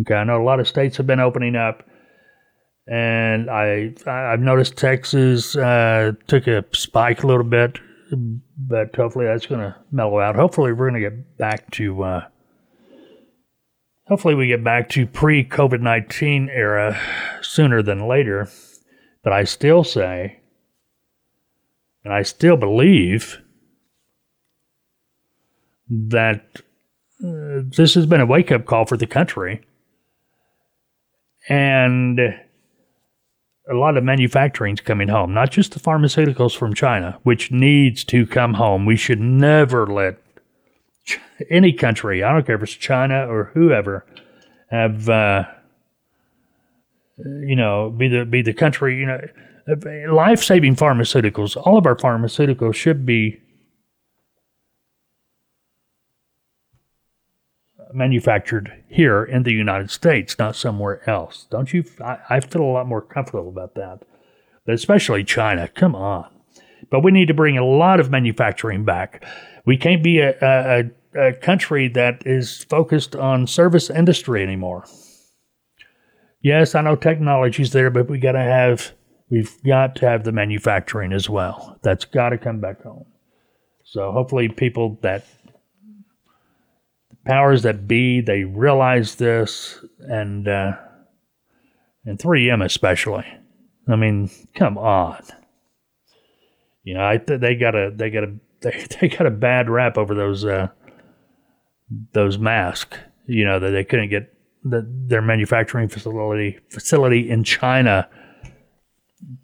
Okay, 0.00 0.14
I 0.14 0.24
know 0.24 0.40
a 0.40 0.44
lot 0.44 0.60
of 0.60 0.68
states 0.68 0.96
have 0.96 1.06
been 1.06 1.20
opening 1.20 1.56
up. 1.56 1.84
and 2.86 3.50
I 3.50 3.94
I've 4.06 4.40
noticed 4.40 4.76
Texas 4.76 5.56
uh, 5.56 6.12
took 6.26 6.46
a 6.46 6.64
spike 6.72 7.22
a 7.22 7.26
little 7.26 7.44
bit, 7.44 7.78
but 8.58 8.94
hopefully 8.94 9.26
that's 9.26 9.46
going 9.46 9.60
to 9.60 9.74
mellow 9.90 10.20
out. 10.20 10.36
Hopefully 10.36 10.72
we're 10.72 10.90
going 10.90 11.02
to 11.02 11.10
get 11.10 11.38
back 11.38 11.70
to. 11.72 12.02
Uh, 12.02 12.24
hopefully 14.06 14.34
we 14.34 14.46
get 14.46 14.64
back 14.64 14.88
to 14.90 15.06
pre 15.06 15.44
COVID 15.44 15.80
nineteen 15.80 16.48
era 16.48 17.00
sooner 17.42 17.82
than 17.82 18.06
later. 18.06 18.48
But 19.22 19.32
I 19.32 19.44
still 19.44 19.84
say, 19.84 20.40
and 22.04 22.12
I 22.12 22.22
still 22.22 22.56
believe 22.56 23.38
that 25.88 26.44
uh, 27.24 27.62
this 27.76 27.94
has 27.94 28.06
been 28.06 28.20
a 28.20 28.26
wake 28.26 28.52
up 28.52 28.66
call 28.66 28.84
for 28.84 28.96
the 28.96 29.06
country. 29.06 29.62
And 31.48 32.18
a 32.18 33.74
lot 33.74 33.96
of 33.96 34.04
manufacturing's 34.04 34.80
coming 34.80 35.08
home, 35.08 35.32
not 35.34 35.50
just 35.50 35.72
the 35.72 35.80
pharmaceuticals 35.80 36.56
from 36.56 36.74
China, 36.74 37.18
which 37.22 37.50
needs 37.50 38.04
to 38.04 38.26
come 38.26 38.54
home. 38.54 38.86
We 38.86 38.96
should 38.96 39.20
never 39.20 39.86
let 39.86 40.23
any 41.50 41.72
country, 41.72 42.22
I 42.22 42.32
don't 42.32 42.46
care 42.46 42.56
if 42.56 42.62
it's 42.62 42.72
China 42.72 43.26
or 43.26 43.50
whoever, 43.54 44.06
have 44.70 45.08
uh, 45.08 45.44
you 47.18 47.56
know 47.56 47.90
be 47.90 48.08
the 48.08 48.24
be 48.24 48.42
the 48.42 48.54
country. 48.54 48.98
You 48.98 49.06
know, 49.06 50.14
life 50.14 50.42
saving 50.42 50.76
pharmaceuticals. 50.76 51.56
All 51.56 51.78
of 51.78 51.86
our 51.86 51.96
pharmaceuticals 51.96 52.74
should 52.74 53.06
be 53.06 53.40
manufactured 57.92 58.72
here 58.88 59.22
in 59.22 59.44
the 59.44 59.52
United 59.52 59.90
States, 59.90 60.38
not 60.38 60.56
somewhere 60.56 61.08
else. 61.08 61.46
Don't 61.50 61.72
you? 61.72 61.84
I, 62.04 62.18
I 62.28 62.40
feel 62.40 62.62
a 62.62 62.64
lot 62.64 62.88
more 62.88 63.02
comfortable 63.02 63.48
about 63.48 63.74
that. 63.74 64.02
But 64.66 64.74
especially 64.74 65.24
China. 65.24 65.68
Come 65.68 65.94
on. 65.94 66.33
But 66.90 67.00
we 67.00 67.10
need 67.10 67.28
to 67.28 67.34
bring 67.34 67.58
a 67.58 67.64
lot 67.64 68.00
of 68.00 68.10
manufacturing 68.10 68.84
back. 68.84 69.24
We 69.66 69.76
can't 69.76 70.02
be 70.02 70.18
a, 70.20 70.36
a, 70.40 70.84
a 71.18 71.32
country 71.32 71.88
that 71.88 72.26
is 72.26 72.64
focused 72.64 73.16
on 73.16 73.46
service 73.46 73.90
industry 73.90 74.42
anymore. 74.42 74.84
Yes, 76.42 76.74
I 76.74 76.82
know 76.82 76.94
technology's 76.94 77.72
there, 77.72 77.90
but 77.90 78.10
we 78.10 78.18
got 78.18 78.32
to 78.32 78.40
have 78.40 78.92
we've 79.30 79.62
got 79.64 79.96
to 79.96 80.08
have 80.08 80.24
the 80.24 80.32
manufacturing 80.32 81.12
as 81.12 81.28
well. 81.28 81.78
That's 81.82 82.04
got 82.04 82.30
to 82.30 82.38
come 82.38 82.60
back 82.60 82.82
home. 82.82 83.06
So 83.84 84.12
hopefully, 84.12 84.48
people 84.48 84.98
that 85.02 85.24
powers 87.24 87.62
that 87.62 87.88
be 87.88 88.20
they 88.20 88.44
realize 88.44 89.14
this, 89.14 89.82
and 90.00 90.46
uh, 90.46 90.72
and 92.04 92.18
3M 92.18 92.64
especially. 92.64 93.26
I 93.88 93.96
mean, 93.96 94.30
come 94.54 94.78
on. 94.78 95.22
You 96.84 96.94
know, 96.94 97.04
I 97.04 97.16
th- 97.16 97.40
they 97.40 97.56
got 97.56 97.74
a 97.74 97.90
they 97.94 98.10
got 98.10 98.24
a 98.24 98.34
they, 98.60 98.86
they 99.00 99.08
got 99.08 99.26
a 99.26 99.30
bad 99.30 99.68
rap 99.68 99.98
over 99.98 100.14
those 100.14 100.44
uh, 100.44 100.68
those 102.12 102.38
masks. 102.38 102.98
You 103.26 103.44
know 103.44 103.58
that 103.58 103.70
they 103.70 103.84
couldn't 103.84 104.10
get 104.10 104.32
the, 104.62 104.86
their 104.86 105.22
manufacturing 105.22 105.88
facility 105.88 106.58
facility 106.68 107.28
in 107.28 107.42
China. 107.42 108.08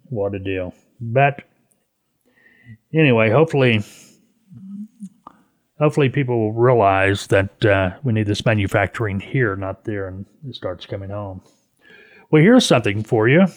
What 0.05 0.35
a 0.35 0.39
deal! 0.39 0.73
But 0.99 1.43
anyway, 2.93 3.31
hopefully, 3.31 3.83
hopefully 5.79 6.09
people 6.09 6.39
will 6.39 6.53
realize 6.53 7.27
that 7.27 7.65
uh, 7.65 7.97
we 8.03 8.13
need 8.13 8.27
this 8.27 8.45
manufacturing 8.45 9.19
here, 9.19 9.55
not 9.55 9.83
there, 9.83 10.07
and 10.07 10.27
it 10.47 10.55
starts 10.55 10.85
coming 10.85 11.09
home. 11.09 11.41
Well, 12.29 12.43
here's 12.43 12.65
something 12.65 13.03
for 13.03 13.27
you. 13.27 13.47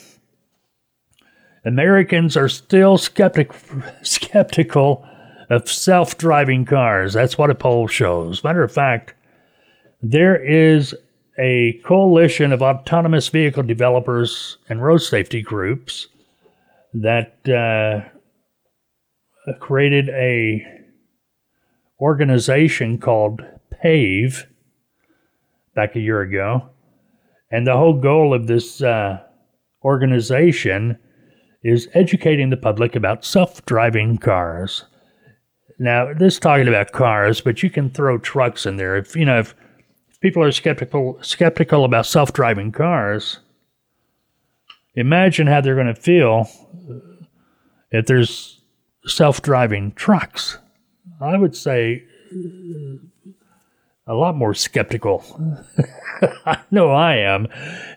Americans 1.65 2.37
are 2.37 2.49
still 2.49 2.99
skeptic, 2.99 3.53
skeptical 4.03 5.07
of 5.51 5.69
self 5.69 6.19
driving 6.19 6.65
cars. 6.65 7.15
That's 7.15 7.39
what 7.39 7.51
a 7.51 7.55
poll 7.55 7.87
shows. 7.87 8.45
Matter 8.45 8.63
of 8.63 8.73
fact, 8.73 9.15
there 10.03 10.37
is 10.37 10.95
a 11.39 11.81
coalition 11.85 12.53
of 12.53 12.63
autonomous 12.63 13.29
vehicle 13.29 13.63
developers 13.63 14.59
and 14.69 14.83
road 14.83 14.99
safety 14.99 15.43
groups 15.43 16.09
that 16.93 17.49
uh, 17.49 18.07
created 19.59 20.11
a 20.11 20.65
organization 22.01 22.99
called 22.99 23.41
PAVE 23.83 24.47
back 25.75 25.97
a 25.97 26.01
year 26.01 26.21
ago, 26.21 26.69
and 27.51 27.67
the 27.67 27.77
whole 27.77 28.01
goal 28.01 28.33
of 28.35 28.47
this 28.47 28.81
uh, 28.83 29.21
organization 29.85 30.99
is 31.65 31.89
educating 31.95 32.51
the 32.51 32.57
public 32.57 32.95
about 32.95 33.25
self-driving 33.25 34.19
cars. 34.19 34.85
Now, 35.79 36.13
this 36.13 36.35
is 36.35 36.41
talking 36.41 36.69
about 36.69 36.93
cars, 36.93 37.41
but 37.41 37.63
you 37.63 37.71
can 37.71 37.91
throw 37.91 38.19
trucks 38.19 38.67
in 38.67 38.77
there. 38.77 38.97
If 38.97 39.17
you 39.17 39.25
know, 39.25 39.41
if, 39.41 39.55
if 40.09 40.21
people 40.21 40.43
are 40.45 40.53
skeptical 40.53 41.19
skeptical 41.23 41.85
about 41.85 42.07
self-driving 42.07 42.73
cars, 42.73 43.41
imagine 44.95 45.47
how 45.47 45.61
they're 45.61 45.75
going 45.75 45.87
to 45.93 45.95
feel 45.95 46.49
if 47.91 48.07
there's 48.07 48.61
self-driving 49.07 49.93
trucks. 49.93 50.59
I 51.21 51.37
would 51.37 51.57
say 51.57 52.05
a 54.07 54.15
lot 54.15 54.37
more 54.37 54.55
skeptical. 54.55 55.25
I 56.47 56.59
know 56.71 56.91
I 56.91 57.17
am. 57.17 57.49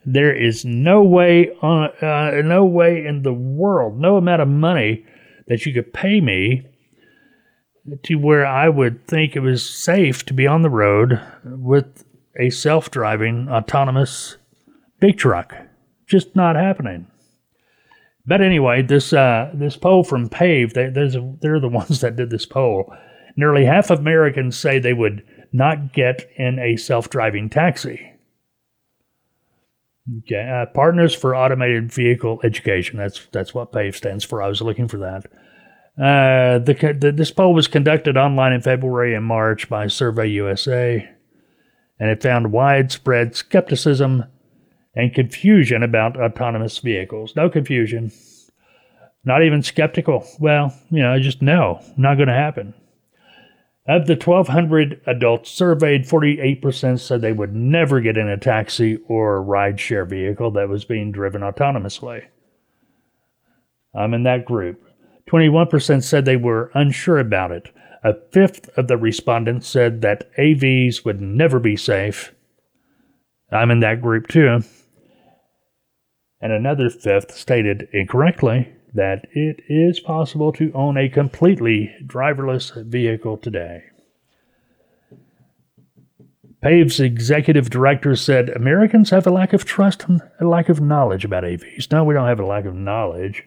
There 0.06 0.34
is 0.34 0.66
no 0.66 1.04
way 1.04 1.52
on 1.62 1.90
uh, 2.02 2.42
no 2.44 2.66
way 2.66 3.06
in 3.06 3.24
the 3.24 3.34
world, 3.34 4.00
no 4.00 4.18
amount 4.18 4.42
of 4.42 4.48
money 4.48 5.06
that 5.48 5.66
you 5.66 5.74
could 5.74 5.94
pay 5.94 6.22
me 6.22 6.66
to 8.04 8.16
where 8.16 8.46
I 8.46 8.70
would 8.70 9.08
think 9.08 9.36
it 9.36 9.40
was 9.40 9.68
safe 9.68 10.26
to 10.26 10.34
be 10.34 10.46
on 10.46 10.62
the 10.62 10.70
road 10.70 11.22
with 11.46 12.04
a 12.38 12.50
self-driving 12.50 13.48
autonomous 13.50 14.38
big 15.00 15.18
truck. 15.18 15.56
Just 16.06 16.36
not 16.36 16.56
happening. 16.56 17.08
But 18.26 18.42
anyway, 18.42 18.82
this 18.82 19.14
uh, 19.14 19.52
this 19.54 19.78
poll 19.78 20.04
from 20.04 20.30
Pave, 20.30 20.74
they, 20.74 20.86
a, 20.86 21.36
they're 21.42 21.60
the 21.60 21.70
ones 21.70 22.02
that 22.02 22.16
did 22.16 22.30
this 22.30 22.46
poll. 22.46 22.94
Nearly 23.36 23.66
half 23.66 23.90
of 23.90 24.00
Americans 24.00 24.58
say 24.58 24.80
they 24.80 24.94
would 24.94 25.24
not 25.52 25.94
get 25.94 26.30
in 26.38 26.60
a 26.60 26.78
self 26.78 27.10
driving 27.10 27.50
taxi. 27.50 28.14
Okay, 30.20 30.50
uh, 30.50 30.66
Partners 30.74 31.14
for 31.14 31.36
Automated 31.36 31.92
Vehicle 31.92 32.40
Education. 32.44 32.98
That's 32.98 33.28
that's 33.32 33.54
what 33.54 33.74
PAVE 33.74 33.96
stands 33.96 34.24
for. 34.24 34.42
I 34.42 34.48
was 34.48 34.62
looking 34.62 34.88
for 34.88 34.98
that. 35.00 35.26
Uh, 35.98 36.60
the, 36.60 36.96
the, 36.98 37.12
this 37.12 37.32
poll 37.32 37.56
was 37.56 37.68
conducted 37.68 38.18
online 38.18 38.54
in 38.54 38.62
February 38.62 39.16
and 39.16 39.26
March 39.26 39.68
by 39.68 39.88
Survey 39.88 40.28
USA, 40.28 41.10
and 42.00 42.10
it 42.10 42.22
found 42.22 42.52
widespread 42.52 43.36
skepticism 43.36 44.24
and 44.96 45.14
confusion 45.14 45.82
about 45.82 46.20
autonomous 46.20 46.78
vehicles. 46.78 47.36
No 47.36 47.50
confusion, 47.50 48.12
not 49.26 49.44
even 49.44 49.64
skeptical. 49.64 50.26
Well, 50.40 50.74
you 50.92 51.02
know, 51.02 51.20
just 51.20 51.42
no, 51.42 51.82
not 51.98 52.16
going 52.16 52.28
to 52.28 52.34
happen. 52.34 52.76
Of 53.88 54.06
the 54.08 54.16
1,200 54.16 55.02
adults 55.08 55.50
surveyed, 55.50 56.04
48% 56.04 57.00
said 57.00 57.22
they 57.22 57.32
would 57.32 57.56
never 57.56 58.02
get 58.02 58.18
in 58.18 58.28
a 58.28 58.38
taxi 58.38 58.98
or 59.08 59.38
a 59.38 59.44
rideshare 59.44 60.08
vehicle 60.08 60.52
that 60.52 60.68
was 60.68 60.84
being 60.84 61.14
driven 61.14 61.42
autonomously. 61.42 62.26
I'm 63.96 64.14
in 64.14 64.24
that 64.24 64.44
group. 64.44 64.84
21% 65.30 66.04
said 66.04 66.26
they 66.26 66.36
were 66.36 66.70
unsure 66.74 67.18
about 67.18 67.52
it. 67.52 67.72
A 68.04 68.14
fifth 68.32 68.70
of 68.78 68.88
the 68.88 68.98
respondents 68.98 69.68
said 69.68 70.02
that 70.02 70.30
AVs 70.38 71.06
would 71.06 71.22
never 71.22 71.60
be 71.60 71.78
safe. 71.78 72.34
I'm 73.52 73.72
in 73.72 73.80
that 73.80 74.02
group 74.02 74.28
too. 74.28 74.64
And 76.42 76.52
another 76.52 76.90
fifth 76.90 77.32
stated 77.32 77.88
incorrectly 77.94 78.74
that 78.94 79.28
it 79.34 79.62
is 79.68 80.00
possible 80.00 80.52
to 80.54 80.72
own 80.74 80.98
a 80.98 81.10
completely 81.10 81.94
driverless 82.06 82.86
vehicle 82.86 83.38
today. 83.38 83.84
Pave's 86.62 87.00
executive 87.00 87.70
director 87.70 88.16
said 88.16 88.50
Americans 88.50 89.12
have 89.12 89.28
a 89.28 89.32
lack 89.32 89.54
of 89.54 89.64
trust 89.64 90.06
and 90.08 90.22
a 90.40 90.46
lack 90.46 90.70
of 90.70 90.82
knowledge 90.82 91.24
about 91.24 91.44
AVs. 91.44 91.92
No, 91.92 92.04
we 92.04 92.16
don't 92.16 92.28
have 92.28 92.40
a 92.40 92.46
lack 92.46 92.66
of 92.66 92.74
knowledge, 92.74 93.44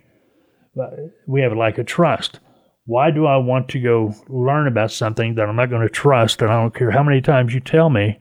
but 0.77 0.95
we 1.27 1.41
have 1.41 1.53
a 1.53 1.59
lack 1.59 1.79
of 1.79 1.87
trust. 1.87 2.39
Why 2.87 3.11
do 3.11 3.27
I 3.27 3.37
want 3.37 3.69
to 3.71 3.81
go 3.81 4.15
learn 4.29 4.69
about 4.69 4.93
something 4.93 5.35
that 5.35 5.49
I'm 5.49 5.57
not 5.57 5.71
going 5.71 5.83
to 5.83 5.89
trust 5.89 6.41
and 6.41 6.51
I 6.51 6.61
don't 6.61 6.75
care 6.75 6.93
how 6.93 7.03
many 7.03 7.21
times 7.21 7.53
you 7.53 7.61
tell 7.61 7.91
me 7.91 8.21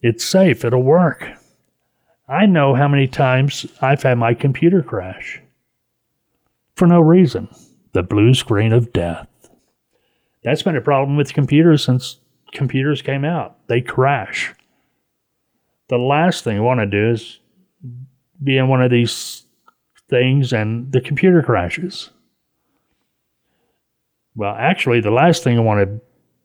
it's 0.00 0.24
safe, 0.24 0.64
it'll 0.64 0.82
work? 0.82 1.28
I 2.28 2.46
know 2.46 2.74
how 2.74 2.88
many 2.88 3.08
times 3.08 3.66
I've 3.80 4.02
had 4.02 4.18
my 4.18 4.34
computer 4.34 4.82
crash 4.82 5.40
for 6.76 6.86
no 6.86 7.00
reason. 7.00 7.48
The 7.92 8.02
blue 8.02 8.34
screen 8.34 8.72
of 8.72 8.92
death. 8.92 9.28
That's 10.44 10.62
been 10.62 10.76
a 10.76 10.80
problem 10.80 11.16
with 11.16 11.32
computers 11.32 11.84
since 11.84 12.20
computers 12.52 13.02
came 13.02 13.24
out. 13.24 13.56
They 13.66 13.80
crash. 13.80 14.54
The 15.88 15.98
last 15.98 16.44
thing 16.44 16.56
you 16.56 16.62
want 16.62 16.80
to 16.80 16.86
do 16.86 17.10
is 17.10 17.40
be 18.42 18.56
in 18.56 18.68
one 18.68 18.82
of 18.82 18.90
these 18.90 19.44
things 20.08 20.52
and 20.52 20.92
the 20.92 21.00
computer 21.00 21.42
crashes. 21.42 22.10
Well, 24.34 24.54
actually, 24.56 25.00
the 25.00 25.10
last 25.10 25.42
thing 25.42 25.54
you 25.56 25.62
want 25.62 25.88
to 25.88 26.00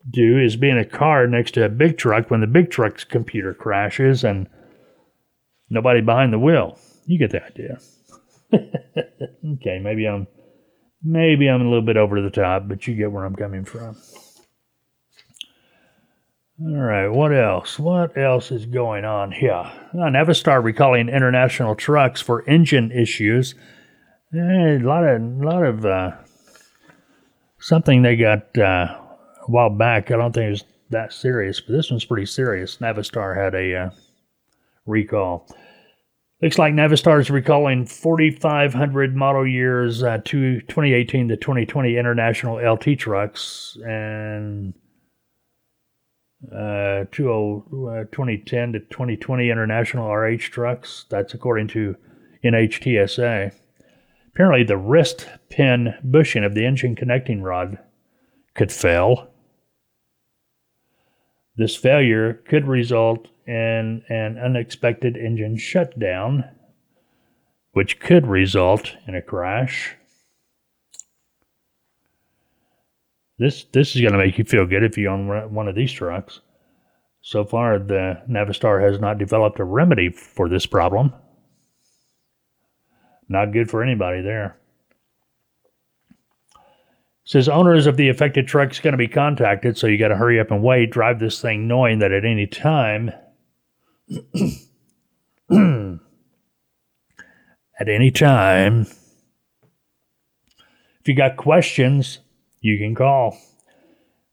do 0.09 0.39
is 0.39 0.55
be 0.55 0.69
in 0.69 0.77
a 0.77 0.85
car 0.85 1.27
next 1.27 1.51
to 1.55 1.65
a 1.65 1.69
big 1.69 1.97
truck 1.97 2.31
when 2.31 2.41
the 2.41 2.47
big 2.47 2.71
truck's 2.71 3.03
computer 3.03 3.53
crashes 3.53 4.23
and 4.23 4.47
nobody 5.69 6.01
behind 6.01 6.31
the 6.31 6.39
wheel. 6.39 6.79
You 7.05 7.19
get 7.19 7.31
the 7.31 7.43
idea. 7.45 7.79
okay, 9.61 9.79
maybe 9.79 10.07
I'm 10.07 10.27
maybe 11.03 11.47
I'm 11.47 11.61
a 11.61 11.65
little 11.65 11.85
bit 11.85 11.97
over 11.97 12.21
the 12.21 12.29
top, 12.29 12.67
but 12.67 12.87
you 12.87 12.95
get 12.95 13.11
where 13.11 13.25
I'm 13.25 13.35
coming 13.35 13.65
from. 13.65 13.95
All 16.63 16.77
right, 16.77 17.07
what 17.07 17.33
else? 17.33 17.79
What 17.79 18.15
else 18.15 18.51
is 18.51 18.67
going 18.67 19.03
on 19.03 19.31
here? 19.31 19.71
Navistar 19.95 20.63
recalling 20.63 21.09
international 21.09 21.75
trucks 21.75 22.21
for 22.21 22.47
engine 22.47 22.91
issues. 22.91 23.55
Eh, 24.33 24.37
a 24.37 24.79
lot 24.79 25.03
of, 25.03 25.21
lot 25.21 25.63
of 25.63 25.85
uh, 25.85 26.11
something 27.59 28.03
they 28.03 28.15
got 28.15 28.55
uh, 28.59 28.95
a 29.41 29.45
while 29.47 29.71
back. 29.71 30.11
I 30.11 30.17
don't 30.17 30.33
think 30.33 30.47
it 30.47 30.51
was 30.51 30.63
that 30.91 31.13
serious, 31.13 31.59
but 31.59 31.73
this 31.73 31.89
one's 31.89 32.05
pretty 32.05 32.27
serious. 32.27 32.77
Navistar 32.77 33.35
had 33.35 33.55
a 33.55 33.75
uh, 33.75 33.89
recall. 34.85 35.47
Looks 36.41 36.57
like 36.57 36.73
Navistar 36.73 37.19
is 37.19 37.29
recalling 37.29 37.85
4,500 37.85 39.15
model 39.15 39.45
years 39.45 40.01
uh, 40.01 40.17
to 40.25 40.59
2018 40.61 41.27
to 41.27 41.37
2020 41.37 41.97
international 41.97 42.57
LT 42.57 42.97
trucks 42.97 43.77
and 43.85 44.73
uh, 46.51 47.05
2010 47.11 48.69
uh, 48.69 48.71
to 48.71 48.79
2020 48.79 49.51
international 49.51 50.11
RH 50.11 50.49
trucks. 50.49 51.05
That's 51.11 51.35
according 51.35 51.67
to 51.69 51.95
NHTSA. 52.43 53.53
Apparently, 54.33 54.63
the 54.63 54.77
wrist 54.77 55.27
pin 55.49 55.93
bushing 56.03 56.43
of 56.43 56.55
the 56.55 56.65
engine 56.65 56.95
connecting 56.95 57.43
rod 57.43 57.77
could 58.55 58.71
fail. 58.71 59.27
This 61.55 61.75
failure 61.75 62.41
could 62.47 62.67
result 62.67 63.27
in 63.51 64.01
an 64.07 64.37
unexpected 64.37 65.17
engine 65.17 65.57
shutdown, 65.57 66.45
which 67.73 67.99
could 67.99 68.25
result 68.25 68.95
in 69.07 69.13
a 69.13 69.21
crash. 69.21 69.93
This 73.37 73.65
this 73.65 73.93
is 73.93 74.01
going 74.01 74.13
to 74.13 74.19
make 74.19 74.37
you 74.37 74.45
feel 74.45 74.65
good 74.65 74.83
if 74.83 74.97
you 74.97 75.09
own 75.09 75.53
one 75.53 75.67
of 75.67 75.75
these 75.75 75.91
trucks. 75.91 76.39
So 77.21 77.43
far, 77.43 77.77
the 77.77 78.21
Navistar 78.29 78.81
has 78.81 79.01
not 79.01 79.17
developed 79.17 79.59
a 79.59 79.65
remedy 79.65 80.09
for 80.09 80.47
this 80.47 80.65
problem. 80.65 81.13
Not 83.27 83.51
good 83.51 83.69
for 83.69 83.83
anybody 83.83 84.21
there. 84.21 84.57
Says 87.25 87.49
owners 87.49 87.85
of 87.85 87.97
the 87.97 88.07
affected 88.07 88.47
trucks 88.47 88.79
going 88.79 88.93
to 88.93 88.97
be 88.97 89.07
contacted, 89.09 89.77
so 89.77 89.87
you 89.87 89.97
got 89.97 90.07
to 90.07 90.15
hurry 90.15 90.39
up 90.39 90.51
and 90.51 90.63
wait. 90.63 90.91
Drive 90.91 91.19
this 91.19 91.41
thing 91.41 91.67
knowing 91.67 91.99
that 91.99 92.11
at 92.13 92.25
any 92.25 92.47
time, 92.47 93.11
at 97.79 97.89
any 97.89 98.11
time, 98.11 98.87
if 100.99 101.07
you 101.07 101.15
got 101.15 101.37
questions, 101.37 102.19
you 102.59 102.77
can 102.77 102.93
call 102.95 103.37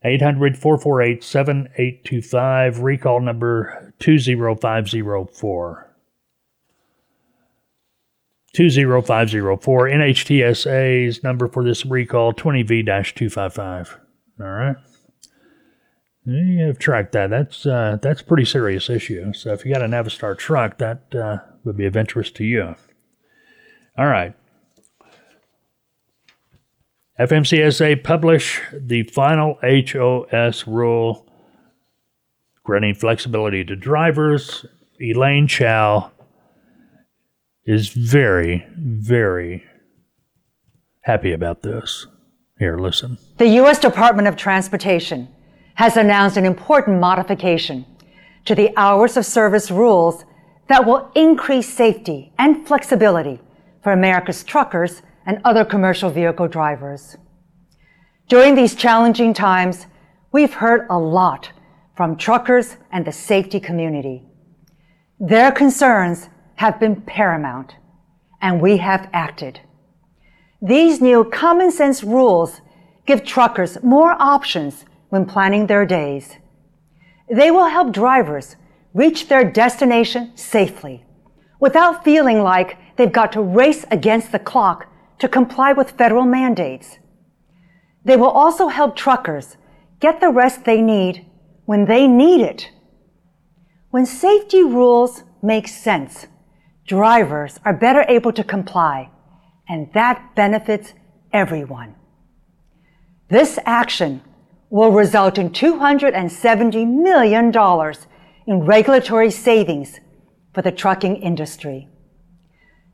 800 0.02 0.56
448 0.56 1.24
7825, 1.24 2.80
recall 2.80 3.20
number 3.20 3.94
20504. 3.98 5.88
20504. 8.54 9.88
NHTSA's 9.88 11.22
number 11.22 11.48
for 11.48 11.64
this 11.64 11.84
recall 11.86 12.32
20V 12.32 12.84
255. 12.86 14.00
All 14.40 14.46
right. 14.46 14.76
You 16.28 16.66
have 16.66 16.78
tracked 16.78 17.12
that. 17.12 17.30
That's 17.30 17.64
uh, 17.64 17.96
that's 18.02 18.20
a 18.20 18.24
pretty 18.24 18.44
serious 18.44 18.90
issue. 18.90 19.32
So 19.32 19.54
if 19.54 19.64
you 19.64 19.72
got 19.72 19.82
a 19.82 19.86
Navistar 19.86 20.36
truck, 20.36 20.76
that 20.76 21.14
uh, 21.14 21.38
would 21.64 21.78
be 21.78 21.86
of 21.86 21.96
interest 21.96 22.36
to 22.36 22.44
you. 22.44 22.74
All 23.96 24.06
right. 24.06 24.34
FMCSA 27.18 28.04
publish 28.04 28.60
the 28.74 29.04
final 29.04 29.58
HOS 29.62 30.66
rule 30.66 31.26
granting 32.62 32.94
flexibility 32.94 33.64
to 33.64 33.74
drivers. 33.74 34.66
Elaine 35.00 35.46
Chao 35.46 36.12
is 37.64 37.88
very, 37.88 38.66
very 38.76 39.64
happy 41.00 41.32
about 41.32 41.62
this. 41.62 42.06
Here, 42.58 42.76
listen. 42.76 43.16
The 43.38 43.48
U.S. 43.48 43.78
Department 43.78 44.28
of 44.28 44.36
Transportation 44.36 45.28
has 45.78 45.96
announced 45.96 46.36
an 46.36 46.44
important 46.44 46.98
modification 46.98 47.86
to 48.44 48.52
the 48.52 48.76
hours 48.76 49.16
of 49.16 49.24
service 49.24 49.70
rules 49.70 50.24
that 50.66 50.84
will 50.84 51.08
increase 51.14 51.72
safety 51.72 52.32
and 52.36 52.66
flexibility 52.66 53.40
for 53.80 53.92
America's 53.92 54.42
truckers 54.42 55.02
and 55.24 55.40
other 55.44 55.64
commercial 55.64 56.10
vehicle 56.10 56.48
drivers. 56.48 57.16
During 58.28 58.56
these 58.56 58.74
challenging 58.74 59.32
times, 59.32 59.86
we've 60.32 60.54
heard 60.54 60.84
a 60.90 60.98
lot 60.98 61.52
from 61.96 62.16
truckers 62.16 62.76
and 62.90 63.04
the 63.04 63.12
safety 63.12 63.60
community. 63.60 64.24
Their 65.20 65.52
concerns 65.52 66.28
have 66.56 66.80
been 66.80 67.02
paramount, 67.02 67.76
and 68.42 68.60
we 68.60 68.78
have 68.78 69.08
acted. 69.12 69.60
These 70.60 71.00
new 71.00 71.22
common 71.22 71.70
sense 71.70 72.02
rules 72.02 72.62
give 73.06 73.24
truckers 73.24 73.80
more 73.84 74.20
options 74.20 74.84
when 75.08 75.24
planning 75.24 75.66
their 75.66 75.86
days. 75.86 76.36
They 77.30 77.50
will 77.50 77.68
help 77.68 77.92
drivers 77.92 78.56
reach 78.94 79.28
their 79.28 79.44
destination 79.44 80.32
safely 80.36 81.04
without 81.60 82.04
feeling 82.04 82.42
like 82.42 82.78
they've 82.96 83.12
got 83.12 83.32
to 83.32 83.42
race 83.42 83.84
against 83.90 84.32
the 84.32 84.38
clock 84.38 84.86
to 85.18 85.28
comply 85.28 85.72
with 85.72 85.92
federal 85.92 86.24
mandates. 86.24 86.98
They 88.04 88.16
will 88.16 88.30
also 88.30 88.68
help 88.68 88.96
truckers 88.96 89.56
get 90.00 90.20
the 90.20 90.30
rest 90.30 90.64
they 90.64 90.80
need 90.80 91.26
when 91.64 91.86
they 91.86 92.06
need 92.06 92.40
it. 92.40 92.70
When 93.90 94.06
safety 94.06 94.62
rules 94.62 95.24
make 95.42 95.68
sense, 95.68 96.26
drivers 96.86 97.58
are 97.64 97.72
better 97.72 98.04
able 98.08 98.32
to 98.32 98.44
comply, 98.44 99.10
and 99.68 99.92
that 99.92 100.34
benefits 100.34 100.94
everyone. 101.32 101.94
This 103.28 103.58
action 103.66 104.22
will 104.70 104.92
result 104.92 105.38
in 105.38 105.50
$270 105.50 106.86
million 106.86 107.94
in 108.46 108.66
regulatory 108.66 109.30
savings 109.30 110.00
for 110.52 110.62
the 110.62 110.72
trucking 110.72 111.16
industry. 111.16 111.88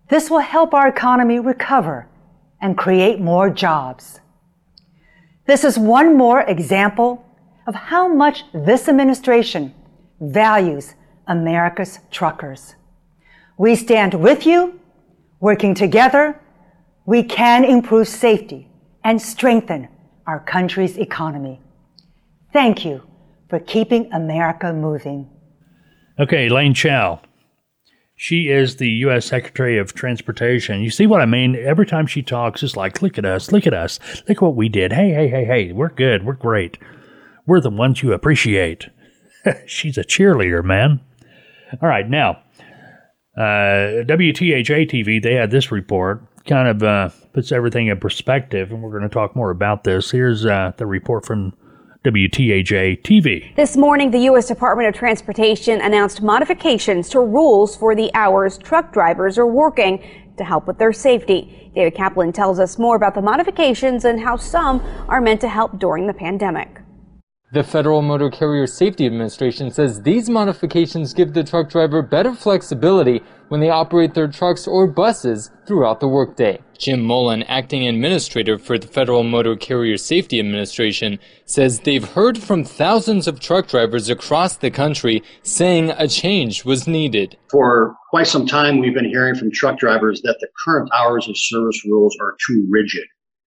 This 0.08 0.30
will 0.30 0.40
help 0.40 0.74
our 0.74 0.88
economy 0.88 1.38
recover 1.38 2.08
and 2.60 2.78
create 2.78 3.20
more 3.20 3.50
jobs. 3.50 4.20
This 5.46 5.64
is 5.64 5.78
one 5.78 6.16
more 6.16 6.42
example 6.42 7.24
of 7.66 7.74
how 7.74 8.08
much 8.08 8.44
this 8.52 8.88
administration 8.88 9.74
values 10.20 10.94
America's 11.26 12.00
truckers. 12.10 12.74
We 13.56 13.76
stand 13.76 14.14
with 14.14 14.46
you, 14.46 14.80
working 15.40 15.74
together, 15.74 16.40
we 17.06 17.22
can 17.22 17.64
improve 17.64 18.08
safety 18.08 18.68
and 19.02 19.20
strengthen 19.20 19.88
our 20.26 20.40
country's 20.40 20.96
economy. 20.96 21.60
Thank 22.54 22.84
you 22.84 23.02
for 23.50 23.58
keeping 23.58 24.10
America 24.12 24.72
moving. 24.72 25.28
Okay, 26.20 26.46
Elaine 26.46 26.72
Chao. 26.72 27.20
She 28.14 28.48
is 28.48 28.76
the 28.76 28.88
U.S. 28.88 29.26
Secretary 29.26 29.76
of 29.76 29.92
Transportation. 29.92 30.80
You 30.80 30.90
see 30.90 31.08
what 31.08 31.20
I 31.20 31.26
mean? 31.26 31.56
Every 31.56 31.84
time 31.84 32.06
she 32.06 32.22
talks, 32.22 32.62
it's 32.62 32.76
like, 32.76 33.02
look 33.02 33.18
at 33.18 33.24
us, 33.24 33.50
look 33.50 33.66
at 33.66 33.74
us, 33.74 33.98
look 34.28 34.40
what 34.40 34.54
we 34.54 34.68
did. 34.68 34.92
Hey, 34.92 35.10
hey, 35.10 35.26
hey, 35.26 35.44
hey, 35.44 35.72
we're 35.72 35.88
good, 35.88 36.24
we're 36.24 36.34
great. 36.34 36.78
We're 37.44 37.60
the 37.60 37.70
ones 37.70 38.04
you 38.04 38.12
appreciate. 38.12 38.88
She's 39.66 39.98
a 39.98 40.04
cheerleader, 40.04 40.62
man. 40.62 41.00
All 41.82 41.88
right, 41.88 42.08
now, 42.08 42.38
uh, 43.36 44.06
WTAJ 44.06 44.88
TV, 44.88 45.20
they 45.20 45.34
had 45.34 45.50
this 45.50 45.72
report, 45.72 46.22
kind 46.46 46.68
of 46.68 46.84
uh, 46.84 47.08
puts 47.32 47.50
everything 47.50 47.88
in 47.88 47.98
perspective, 47.98 48.70
and 48.70 48.80
we're 48.80 48.90
going 48.90 49.02
to 49.02 49.08
talk 49.08 49.34
more 49.34 49.50
about 49.50 49.82
this. 49.82 50.12
Here's 50.12 50.46
uh, 50.46 50.70
the 50.76 50.86
report 50.86 51.26
from 51.26 51.52
WTAJ 52.04 53.00
TV. 53.00 53.56
This 53.56 53.78
morning, 53.78 54.10
the 54.10 54.18
U.S. 54.24 54.46
Department 54.46 54.90
of 54.90 54.94
Transportation 54.94 55.80
announced 55.80 56.20
modifications 56.20 57.08
to 57.08 57.20
rules 57.20 57.74
for 57.74 57.94
the 57.96 58.10
hours 58.12 58.58
truck 58.58 58.92
drivers 58.92 59.38
are 59.38 59.46
working 59.46 60.04
to 60.36 60.44
help 60.44 60.66
with 60.66 60.76
their 60.76 60.92
safety. 60.92 61.72
David 61.74 61.94
Kaplan 61.94 62.32
tells 62.32 62.58
us 62.58 62.78
more 62.78 62.94
about 62.94 63.14
the 63.14 63.22
modifications 63.22 64.04
and 64.04 64.20
how 64.20 64.36
some 64.36 64.82
are 65.08 65.22
meant 65.22 65.40
to 65.40 65.48
help 65.48 65.78
during 65.78 66.06
the 66.06 66.12
pandemic. 66.12 66.82
The 67.54 67.64
Federal 67.64 68.02
Motor 68.02 68.28
Carrier 68.28 68.66
Safety 68.66 69.06
Administration 69.06 69.70
says 69.70 70.02
these 70.02 70.28
modifications 70.28 71.14
give 71.14 71.32
the 71.32 71.44
truck 71.44 71.70
driver 71.70 72.02
better 72.02 72.34
flexibility 72.34 73.22
when 73.48 73.60
they 73.60 73.70
operate 73.70 74.12
their 74.12 74.28
trucks 74.28 74.66
or 74.66 74.86
buses 74.86 75.52
throughout 75.66 76.00
the 76.00 76.08
workday. 76.08 76.60
Jim 76.78 77.02
Mullen, 77.02 77.42
acting 77.44 77.87
administrator 77.87 78.58
for 78.58 78.78
the 78.78 78.87
Federal 78.87 79.22
Motor 79.22 79.56
Carrier 79.56 79.96
Safety 79.96 80.38
Administration, 80.38 81.18
says 81.44 81.80
they've 81.80 82.04
heard 82.04 82.38
from 82.38 82.64
thousands 82.64 83.26
of 83.26 83.40
truck 83.40 83.68
drivers 83.68 84.08
across 84.08 84.56
the 84.56 84.70
country 84.70 85.22
saying 85.42 85.90
a 85.90 86.08
change 86.08 86.64
was 86.64 86.87
needed. 86.87 87.37
For 87.50 87.94
quite 88.10 88.26
some 88.26 88.46
time, 88.46 88.78
we've 88.78 88.94
been 88.94 89.08
hearing 89.08 89.34
from 89.34 89.50
truck 89.50 89.78
drivers 89.78 90.22
that 90.22 90.38
the 90.40 90.48
current 90.64 90.90
hours 90.94 91.28
of 91.28 91.37
service 91.37 91.84
rules 91.84 92.16
are 92.20 92.37
too 92.46 92.66
rigid. 92.70 93.04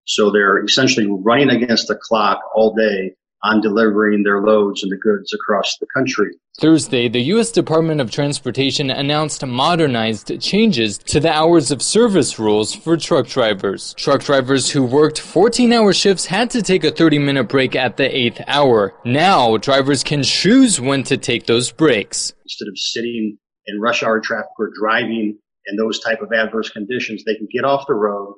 So 0.06 0.30
they're 0.30 0.62
essentially 0.62 1.06
running 1.10 1.50
against 1.50 1.88
the 1.88 1.96
clock 1.96 2.40
all 2.54 2.74
day 2.74 3.14
on 3.42 3.60
delivering 3.60 4.22
their 4.22 4.40
loads 4.40 4.82
and 4.82 4.92
the 4.92 4.96
goods 4.96 5.32
across 5.34 5.76
the 5.78 5.86
country. 5.94 6.30
Thursday, 6.60 7.08
the 7.08 7.20
U.S. 7.34 7.50
Department 7.50 8.00
of 8.00 8.12
Transportation 8.12 8.88
announced 8.88 9.44
modernized 9.44 10.40
changes 10.40 10.98
to 10.98 11.18
the 11.18 11.32
hours 11.32 11.72
of 11.72 11.82
service 11.82 12.38
rules 12.38 12.72
for 12.72 12.96
truck 12.96 13.26
drivers. 13.26 13.92
Truck 13.94 14.22
drivers 14.22 14.70
who 14.70 14.84
worked 14.84 15.18
14 15.18 15.72
hour 15.72 15.92
shifts 15.92 16.26
had 16.26 16.50
to 16.50 16.62
take 16.62 16.84
a 16.84 16.92
30 16.92 17.18
minute 17.18 17.48
break 17.48 17.74
at 17.74 17.96
the 17.96 18.16
eighth 18.16 18.40
hour. 18.46 18.94
Now, 19.04 19.56
drivers 19.56 20.04
can 20.04 20.22
choose 20.22 20.80
when 20.80 21.02
to 21.04 21.16
take 21.16 21.46
those 21.46 21.72
breaks. 21.72 22.32
Instead 22.44 22.68
of 22.68 22.78
sitting 22.78 23.36
in 23.66 23.80
rush 23.80 24.04
hour 24.04 24.20
traffic 24.20 24.50
or 24.56 24.70
driving 24.78 25.36
in 25.66 25.76
those 25.76 25.98
type 25.98 26.20
of 26.22 26.32
adverse 26.32 26.70
conditions, 26.70 27.24
they 27.24 27.34
can 27.34 27.48
get 27.52 27.64
off 27.64 27.88
the 27.88 27.94
road, 27.94 28.36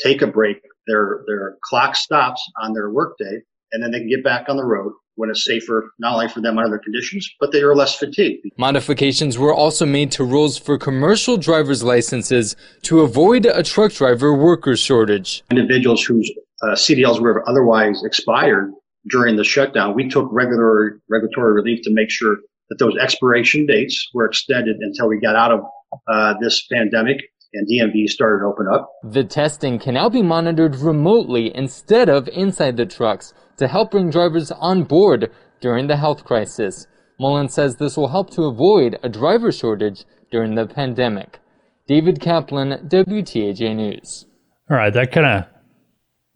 take 0.00 0.22
a 0.22 0.28
break. 0.28 0.58
Their, 0.86 1.24
their 1.26 1.56
clock 1.64 1.96
stops 1.96 2.48
on 2.62 2.74
their 2.74 2.90
workday 2.90 3.42
and 3.72 3.82
then 3.82 3.90
they 3.90 3.98
can 3.98 4.08
get 4.08 4.24
back 4.24 4.48
on 4.48 4.56
the 4.56 4.64
road 4.64 4.92
when 5.20 5.28
it's 5.28 5.44
safer, 5.44 5.92
not 5.98 6.14
only 6.14 6.28
for 6.28 6.40
them 6.40 6.56
under 6.56 6.70
their 6.70 6.78
conditions, 6.78 7.30
but 7.38 7.52
they 7.52 7.60
are 7.60 7.74
less 7.74 7.94
fatigued. 7.96 8.46
Modifications 8.56 9.36
were 9.36 9.54
also 9.54 9.84
made 9.84 10.10
to 10.12 10.24
rules 10.24 10.56
for 10.56 10.78
commercial 10.78 11.36
driver's 11.36 11.82
licenses 11.84 12.56
to 12.82 13.02
avoid 13.02 13.44
a 13.44 13.62
truck 13.62 13.92
driver 13.92 14.34
worker 14.34 14.74
shortage. 14.76 15.42
Individuals 15.50 16.02
whose 16.02 16.30
uh, 16.62 16.68
CDLs 16.68 17.20
were 17.20 17.46
otherwise 17.48 18.02
expired 18.02 18.72
during 19.10 19.36
the 19.36 19.44
shutdown, 19.44 19.94
we 19.94 20.08
took 20.08 20.26
regular 20.32 20.98
regulatory 21.10 21.52
relief 21.52 21.80
to 21.84 21.92
make 21.92 22.10
sure 22.10 22.38
that 22.70 22.78
those 22.78 22.96
expiration 22.98 23.66
dates 23.66 24.08
were 24.14 24.24
extended 24.24 24.76
until 24.80 25.08
we 25.08 25.20
got 25.20 25.36
out 25.36 25.52
of 25.52 25.60
uh, 26.08 26.34
this 26.40 26.66
pandemic 26.72 27.18
and 27.52 27.66
DMV 27.68 28.08
started 28.08 28.40
to 28.40 28.46
open 28.46 28.66
up. 28.72 28.90
The 29.02 29.24
testing 29.24 29.78
can 29.78 29.94
now 29.94 30.08
be 30.08 30.22
monitored 30.22 30.76
remotely 30.76 31.54
instead 31.54 32.08
of 32.08 32.28
inside 32.28 32.76
the 32.76 32.86
trucks 32.86 33.34
to 33.56 33.68
help 33.68 33.90
bring 33.90 34.10
drivers 34.10 34.50
on 34.52 34.84
board 34.84 35.30
during 35.60 35.86
the 35.86 35.96
health 35.96 36.24
crisis. 36.24 36.86
Mullen 37.18 37.48
says 37.48 37.76
this 37.76 37.96
will 37.96 38.08
help 38.08 38.30
to 38.30 38.44
avoid 38.44 38.98
a 39.02 39.08
driver 39.08 39.52
shortage 39.52 40.04
during 40.30 40.54
the 40.54 40.66
pandemic. 40.66 41.38
David 41.86 42.20
Kaplan, 42.20 42.88
WTAJ 42.88 43.76
News. 43.76 44.26
All 44.70 44.76
right, 44.76 44.92
that 44.92 45.12
kind 45.12 45.26
of 45.26 45.46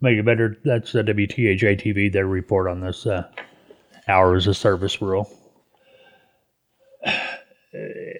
make 0.01 0.19
it 0.19 0.27
better. 0.27 0.57
That's 0.65 0.93
the 0.93 1.03
WTAJ 1.03 1.81
TV. 1.81 2.13
Their 2.13 2.27
report 2.27 2.69
on 2.69 2.81
this 2.81 3.07
uh, 3.07 3.29
hours 4.09 4.47
of 4.47 4.57
service 4.57 5.01
rule. 5.01 5.31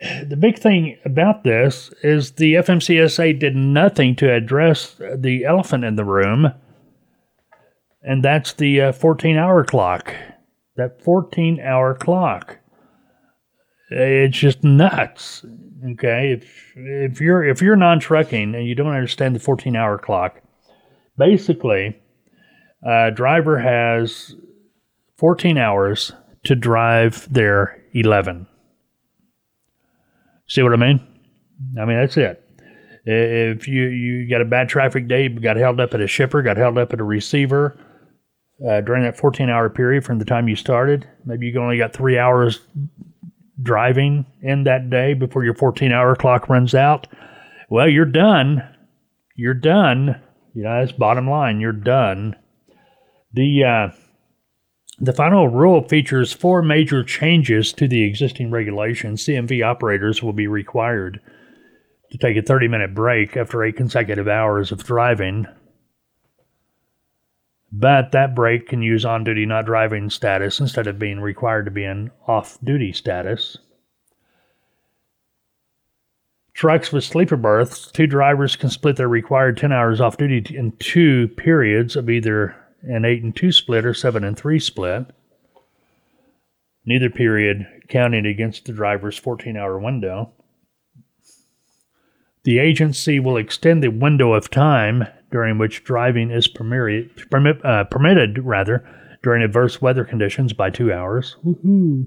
The 0.01 0.37
big 0.37 0.59
thing 0.59 0.99
about 1.05 1.45
this 1.45 1.93
is 2.03 2.33
the 2.33 2.55
FMCSA 2.55 3.39
did 3.39 3.55
nothing 3.55 4.17
to 4.17 4.33
address 4.33 4.97
the 4.99 5.45
elephant 5.45 5.85
in 5.85 5.97
the 5.97 6.05
room 6.05 6.53
and 8.05 8.23
that's 8.23 8.53
the 8.53 8.81
uh, 8.81 8.93
14 8.93 9.37
hour 9.37 9.65
clock. 9.65 10.15
That 10.77 11.03
14 11.03 11.61
hour 11.61 11.95
clock. 11.95 12.59
It's 13.91 14.37
just 14.37 14.63
nuts. 14.63 15.45
Okay, 15.93 16.33
if 16.33 16.73
if 16.77 17.21
you're 17.21 17.45
if 17.45 17.61
you're 17.61 17.77
non-trucking 17.77 18.55
and 18.55 18.67
you 18.67 18.75
don't 18.75 18.95
understand 18.95 19.35
the 19.35 19.41
14 19.41 19.77
hour 19.77 19.99
clock, 19.99 20.41
basically, 21.17 21.99
a 22.83 23.11
driver 23.11 23.59
has 23.59 24.35
14 25.17 25.59
hours 25.59 26.13
to 26.45 26.55
drive 26.55 27.33
their 27.33 27.83
11. 27.93 28.47
See 30.47 30.63
what 30.63 30.73
I 30.73 30.77
mean? 30.77 31.01
I 31.81 31.85
mean 31.85 31.97
that's 31.97 32.17
it. 32.17 32.41
If 33.07 33.69
you 33.69 33.85
you 33.85 34.29
got 34.29 34.41
a 34.41 34.47
bad 34.47 34.69
traffic 34.69 35.09
day, 35.09 35.29
got 35.29 35.57
held 35.57 35.81
up 35.81 35.95
at 35.95 36.01
a 36.01 36.07
shipper, 36.07 36.43
got 36.43 36.57
held 36.57 36.79
up 36.79 36.93
at 36.93 37.01
a 37.01 37.05
receiver, 37.05 37.79
uh, 38.67 38.81
during 38.81 39.03
that 39.03 39.17
14 39.17 39.51
hour 39.51 39.69
period 39.69 40.05
from 40.05 40.19
the 40.19 40.25
time 40.25 40.49
you 40.49 40.57
started. 40.57 41.09
Maybe 41.25 41.47
you 41.47 41.61
only 41.61 41.79
got 41.79 41.93
three 41.93 42.19
hours 42.19 42.61
driving 43.63 44.27
in 44.43 44.65
that 44.65 44.91
day 44.91 45.15
before 45.15 45.45
your 45.45 45.55
14 45.55 45.93
hour 45.93 46.17
clock 46.17 46.49
runs 46.49 46.75
out. 46.75 47.07
Well, 47.69 47.89
you're 47.89 48.05
done. 48.05 48.63
You're 49.37 49.55
done. 49.55 50.21
You 50.55 50.63
know, 50.63 50.81
that's 50.81 50.93
bottom 50.93 51.29
line. 51.29 51.61
You're 51.61 51.73
done. 51.73 52.37
The, 53.33 53.65
uh, 53.65 53.97
the 54.99 55.13
final 55.13 55.49
rule 55.49 55.87
features 55.89 56.33
four 56.33 56.63
major 56.63 57.03
changes 57.03 57.73
to 57.75 57.89
the 57.89 58.05
existing 58.05 58.51
regulations. 58.51 59.25
CMV 59.25 59.65
operators 59.65 60.23
will 60.23 60.33
be 60.33 60.47
required 60.47 61.21
to 62.11 62.19
take 62.19 62.37
a 62.37 62.43
30 62.43 62.69
minute 62.69 62.95
break 62.95 63.37
after 63.37 63.65
eight 63.65 63.77
consecutive 63.77 64.29
hours 64.29 64.71
of 64.71 64.85
driving 64.85 65.47
but 67.77 68.13
that 68.13 68.37
break 68.37 68.69
can 68.69 68.83
use 68.83 69.05
on 69.05 69.25
duty 69.25 69.45
not 69.45 69.67
driving 69.67 70.09
status 70.09 70.61
instead 70.61 70.87
of 70.87 70.97
being 70.97 71.21
required 71.21 71.65
to 71.65 71.73
be 71.73 71.85
in 71.85 72.09
off 72.29 72.57
duty 72.63 72.93
status. 72.93 73.59
Trucks 76.53 76.93
with 76.93 77.03
sleeper 77.03 77.37
berths, 77.37 77.91
two 77.91 78.07
drivers 78.07 78.55
can 78.55 78.71
split 78.71 78.95
their 78.95 79.09
required 79.09 79.57
10 79.57 79.73
hours 79.73 80.01
off 80.01 80.17
duty 80.17 80.57
in 80.57 80.71
two 80.79 81.27
periods 81.37 81.97
of 81.97 82.09
either 82.09 82.55
an 82.89 83.05
8 83.05 83.23
and 83.23 83.37
2 83.37 83.53
split 83.53 83.85
or 83.85 83.95
7 83.95 84.25
and 84.25 84.37
3 84.37 84.59
split. 84.59 85.07
Neither 86.87 87.11
period 87.11 87.67
counting 87.89 88.27
against 88.27 88.67
the 88.67 88.73
driver's 88.73 89.19
14 89.19 89.57
hour 89.57 89.79
window. 89.79 90.33
The 92.45 92.59
agency 92.59 93.19
will 93.21 93.39
extend 93.39 93.83
the 93.83 93.89
window 93.89 94.35
of 94.35 94.51
time 94.51 95.07
during 95.31 95.57
which 95.57 95.83
driving 95.83 96.31
is 96.31 96.47
permitted, 96.47 97.31
permit, 97.31 97.65
uh, 97.65 97.85
permitted 97.85 98.39
rather, 98.45 98.87
during 99.23 99.43
adverse 99.43 99.81
weather 99.81 100.05
conditions 100.05 100.53
by 100.53 100.69
two 100.69 100.93
hours. 100.93 101.37
Woohoo. 101.45 102.07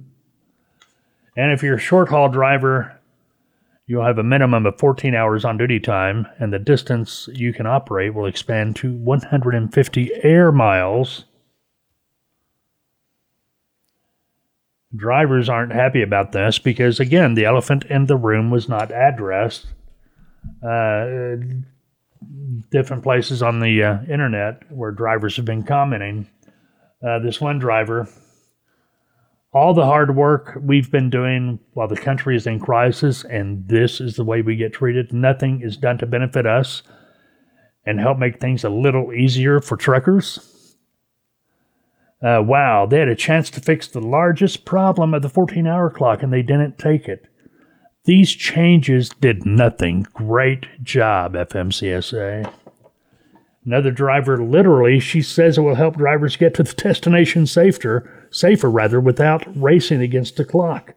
And 1.35 1.51
if 1.51 1.63
you're 1.63 1.75
a 1.75 1.79
short 1.79 2.09
haul 2.09 2.29
driver, 2.29 2.96
you'll 3.87 4.05
have 4.05 4.17
a 4.17 4.23
minimum 4.23 4.65
of 4.65 4.77
14 4.77 5.15
hours 5.15 5.45
on 5.45 5.57
duty 5.57 5.79
time, 5.79 6.27
and 6.39 6.51
the 6.51 6.59
distance 6.59 7.29
you 7.33 7.53
can 7.53 7.65
operate 7.65 8.13
will 8.13 8.25
expand 8.25 8.75
to 8.75 8.91
150 8.91 10.11
air 10.23 10.51
miles. 10.51 11.23
Drivers 14.95 15.49
aren't 15.49 15.73
happy 15.73 16.01
about 16.01 16.33
this 16.33 16.59
because, 16.59 16.99
again, 16.99 17.33
the 17.33 17.45
elephant 17.45 17.85
in 17.85 18.05
the 18.05 18.17
room 18.17 18.51
was 18.51 18.67
not 18.67 18.91
addressed. 18.91 19.67
Uh, 20.65 21.35
different 22.71 23.03
places 23.03 23.41
on 23.41 23.59
the 23.59 23.83
uh, 23.83 23.99
internet 24.03 24.69
where 24.71 24.91
drivers 24.91 25.35
have 25.35 25.45
been 25.45 25.63
commenting. 25.63 26.27
Uh, 27.05 27.19
this 27.19 27.39
one 27.39 27.59
driver, 27.59 28.07
all 29.57 29.73
the 29.73 29.85
hard 29.85 30.15
work 30.15 30.55
we've 30.61 30.91
been 30.91 31.09
doing 31.09 31.57
while 31.73 31.87
the 31.87 31.97
country 31.97 32.35
is 32.35 32.45
in 32.45 32.59
crisis, 32.59 33.23
and 33.23 33.67
this 33.67 33.99
is 33.99 34.15
the 34.15 34.23
way 34.23 34.43
we 34.43 34.55
get 34.55 34.71
treated. 34.71 35.11
Nothing 35.11 35.61
is 35.61 35.77
done 35.77 35.97
to 35.97 36.05
benefit 36.05 36.45
us 36.45 36.83
and 37.83 37.99
help 37.99 38.19
make 38.19 38.39
things 38.39 38.63
a 38.63 38.69
little 38.69 39.11
easier 39.13 39.59
for 39.59 39.75
truckers. 39.75 40.75
Uh, 42.21 42.43
wow, 42.45 42.85
they 42.85 42.99
had 42.99 43.07
a 43.07 43.15
chance 43.15 43.49
to 43.49 43.59
fix 43.59 43.87
the 43.87 43.99
largest 43.99 44.63
problem 44.63 45.15
of 45.15 45.23
the 45.23 45.29
14 45.29 45.65
hour 45.65 45.89
clock 45.89 46.21
and 46.21 46.31
they 46.31 46.43
didn't 46.43 46.77
take 46.77 47.07
it. 47.07 47.25
These 48.05 48.33
changes 48.33 49.09
did 49.09 49.43
nothing. 49.43 50.05
Great 50.13 50.83
job, 50.83 51.33
FMCSA. 51.33 52.53
Another 53.65 53.91
driver, 53.91 54.41
literally, 54.41 54.99
she 54.99 55.21
says 55.23 55.57
it 55.57 55.61
will 55.61 55.75
help 55.75 55.97
drivers 55.97 56.37
get 56.37 56.53
to 56.53 56.63
the 56.63 56.73
destination 56.73 57.47
safer, 57.47 58.16
safer 58.37 58.69
rather, 58.69 58.99
without 58.99 59.45
racing 59.55 60.01
against 60.01 60.37
the 60.37 60.45
clock. 60.45 60.93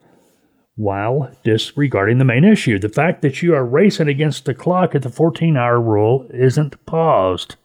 While 0.76 1.30
disregarding 1.44 2.18
the 2.18 2.24
main 2.24 2.44
issue, 2.44 2.78
the 2.78 2.88
fact 2.88 3.22
that 3.22 3.42
you 3.42 3.54
are 3.54 3.64
racing 3.64 4.08
against 4.08 4.44
the 4.44 4.54
clock 4.54 4.94
at 4.94 5.02
the 5.02 5.10
14 5.10 5.56
hour 5.56 5.80
rule 5.80 6.26
isn't 6.30 6.86
paused. 6.86 7.56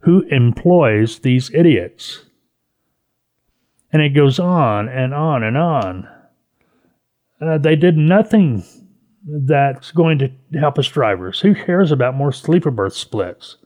Who 0.00 0.22
employs 0.22 1.20
these 1.20 1.52
idiots? 1.54 2.24
And 3.92 4.02
it 4.02 4.10
goes 4.10 4.38
on 4.38 4.88
and 4.88 5.12
on 5.12 5.42
and 5.42 5.56
on. 5.56 6.08
Uh, 7.40 7.58
they 7.58 7.76
did 7.76 7.96
nothing 7.96 8.64
that's 9.26 9.92
going 9.92 10.18
to 10.18 10.30
help 10.58 10.78
us 10.78 10.88
drivers. 10.88 11.40
Who 11.40 11.54
cares 11.54 11.92
about 11.92 12.14
more 12.14 12.32
sleeper 12.32 12.70
berth 12.70 12.94
splits? 12.94 13.56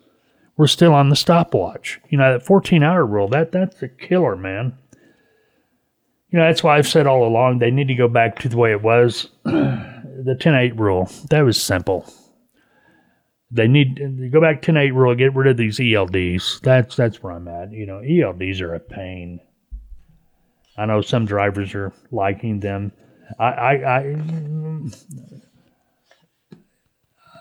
We're 0.56 0.66
still 0.66 0.94
on 0.94 1.08
the 1.08 1.16
stopwatch. 1.16 2.00
You 2.08 2.18
know, 2.18 2.32
that 2.32 2.46
14 2.46 2.82
hour 2.82 3.04
rule, 3.04 3.28
that, 3.28 3.52
that's 3.52 3.82
a 3.82 3.88
killer, 3.88 4.36
man. 4.36 4.76
You 6.34 6.40
know, 6.40 6.46
that's 6.46 6.64
why 6.64 6.76
I've 6.76 6.88
said 6.88 7.06
all 7.06 7.24
along 7.24 7.60
they 7.60 7.70
need 7.70 7.86
to 7.86 7.94
go 7.94 8.08
back 8.08 8.40
to 8.40 8.48
the 8.48 8.56
way 8.56 8.72
it 8.72 8.82
was. 8.82 9.28
the 9.44 10.36
10 10.40 10.52
8 10.52 10.76
rule. 10.76 11.08
That 11.30 11.42
was 11.42 11.62
simple. 11.62 12.12
They 13.52 13.68
need 13.68 13.94
to 13.98 14.30
go 14.32 14.40
back 14.40 14.60
10 14.60 14.76
8 14.76 14.90
rule, 14.94 15.14
get 15.14 15.32
rid 15.36 15.46
of 15.46 15.56
these 15.56 15.78
ELDs. 15.78 16.60
That's 16.62 16.96
that's 16.96 17.22
where 17.22 17.34
I'm 17.34 17.46
at. 17.46 17.70
You 17.70 17.86
know, 17.86 18.00
ELDs 18.00 18.60
are 18.62 18.74
a 18.74 18.80
pain. 18.80 19.38
I 20.76 20.86
know 20.86 21.02
some 21.02 21.24
drivers 21.24 21.72
are 21.72 21.92
liking 22.10 22.58
them. 22.58 22.90
I 23.38 23.44
I 23.44 23.98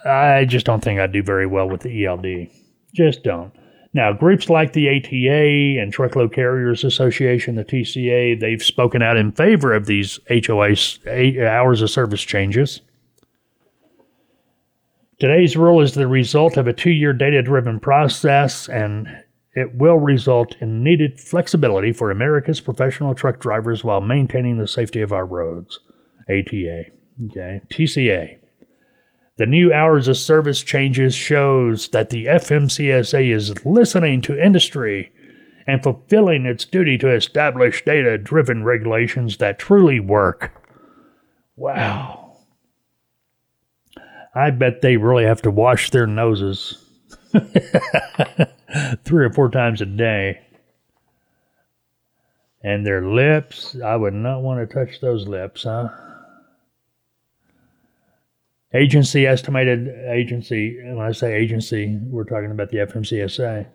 I, 0.06 0.38
I 0.38 0.46
just 0.46 0.68
don't 0.68 0.84
think 0.84 1.00
I 1.00 1.08
do 1.08 1.24
very 1.24 1.48
well 1.48 1.68
with 1.68 1.82
the 1.82 2.06
ELD. 2.06 2.52
Just 2.94 3.24
don't. 3.24 3.56
Now, 3.94 4.12
groups 4.12 4.50
like 4.50 4.74
the 4.74 4.90
ATA 4.90 5.80
and 5.82 5.94
Truckload 5.94 6.34
Carriers 6.34 6.84
Association, 6.84 7.56
the 7.56 7.64
TCA, 7.64 8.40
they've 8.40 8.64
spoken 8.64 9.04
out 9.04 9.18
in 9.18 9.32
favor 9.32 9.72
of 9.74 9.86
these 9.86 10.20
HOS 10.28 11.00
hours 11.08 11.82
of 11.82 11.92
service 11.92 12.24
changes. 12.24 12.82
Today's 15.20 15.56
rule 15.56 15.80
is 15.80 15.94
the 15.94 16.08
result 16.08 16.58
of 16.58 16.68
a 16.68 16.74
two 16.74 16.90
year 16.90 17.14
data 17.14 17.44
driven 17.44 17.80
process, 17.80 18.68
and 18.68 19.08
it 19.56 19.76
will 19.76 20.00
result 20.00 20.56
in 20.60 20.84
needed 20.84 21.20
flexibility 21.20 21.94
for 21.94 22.10
America's 22.10 22.60
professional 22.60 23.14
truck 23.14 23.40
drivers 23.40 23.84
while 23.84 24.02
maintaining 24.02 24.58
the 24.58 24.68
safety 24.68 25.02
of 25.02 25.14
our 25.14 25.26
roads. 25.26 25.80
ATA. 26.28 26.86
Okay. 27.30 27.62
TCA. 27.70 28.38
The 29.38 29.46
new 29.48 29.74
hours 29.74 30.08
of 30.08 30.18
service 30.18 30.62
changes 30.62 31.16
shows 31.16 31.88
that 31.90 32.12
the 32.12 32.26
FMCSA 32.26 33.34
is 33.34 33.66
listening 33.66 34.22
to 34.22 34.40
industry 34.40 35.12
and 35.66 35.82
fulfilling 35.82 36.46
its 36.46 36.66
duty 36.66 37.00
to 37.00 37.10
establish 37.10 37.84
data-driven 37.84 38.64
regulations 38.64 39.38
that 39.38 39.58
truly 39.58 40.00
work. 40.00 40.52
Wow. 41.56 42.38
I 44.36 44.52
bet 44.52 44.82
they 44.82 44.98
really 44.98 45.26
have 45.26 45.42
to 45.44 45.52
wash 45.52 45.90
their 45.90 46.08
noses 46.08 46.84
three 49.04 49.26
or 49.26 49.34
four 49.34 49.50
times 49.50 49.82
a 49.82 49.86
day. 49.86 50.42
And 52.64 52.86
their 52.86 53.06
lips, 53.06 53.76
I 53.84 53.96
would 53.96 54.14
not 54.14 54.42
want 54.42 54.68
to 54.68 54.74
touch 54.74 55.02
those 55.02 55.28
lips, 55.28 55.64
huh? 55.64 55.90
Agency 58.74 59.28
estimated 59.28 59.88
agency. 59.88 60.80
When 60.84 61.06
I 61.06 61.12
say 61.12 61.36
agency, 61.36 62.00
we're 62.06 62.24
talking 62.24 62.50
about 62.50 62.70
the 62.70 62.78
FMCSA. 62.78 63.68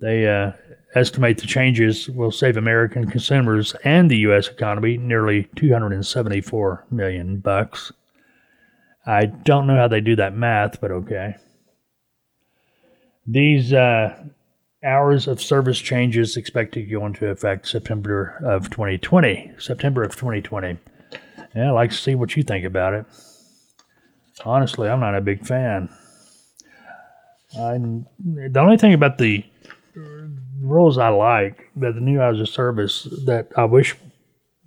They 0.00 0.28
uh, 0.28 0.52
estimate 0.94 1.38
the 1.38 1.46
changes 1.46 2.08
will 2.08 2.30
save 2.30 2.56
American 2.56 3.10
consumers 3.10 3.74
and 3.84 4.10
the 4.10 4.18
U.S. 4.18 4.48
economy 4.48 4.96
nearly 4.98 5.48
274 5.56 6.86
million 6.90 7.40
bucks. 7.40 7.90
I 9.06 9.24
don't 9.24 9.66
know 9.66 9.76
how 9.76 9.88
they 9.88 10.02
do 10.02 10.16
that 10.16 10.36
math, 10.36 10.80
but 10.80 10.90
okay. 10.90 11.36
These 13.26 13.72
uh, 13.72 14.22
hours 14.84 15.26
of 15.26 15.40
service 15.40 15.78
changes 15.78 16.36
expected 16.36 16.84
to 16.84 16.90
go 16.90 17.06
into 17.06 17.26
effect 17.26 17.66
September 17.68 18.38
of 18.44 18.70
2020. 18.70 19.52
September 19.58 20.02
of 20.02 20.14
2020. 20.14 20.78
Yeah, 21.54 21.70
I'd 21.70 21.74
like 21.74 21.90
to 21.90 21.96
see 21.96 22.14
what 22.14 22.36
you 22.36 22.42
think 22.42 22.66
about 22.66 22.92
it. 22.92 23.06
Honestly, 24.44 24.88
I'm 24.88 25.00
not 25.00 25.14
a 25.14 25.20
big 25.20 25.46
fan. 25.46 25.88
I, 27.58 27.78
the 27.78 28.60
only 28.60 28.76
thing 28.76 28.92
about 28.92 29.18
the 29.18 29.44
rules 30.60 30.98
I 30.98 31.08
like, 31.08 31.70
that 31.76 31.94
the 31.94 32.00
new 32.00 32.20
hours 32.20 32.40
of 32.40 32.48
service 32.48 33.04
that 33.26 33.48
I 33.56 33.64
wish 33.64 33.96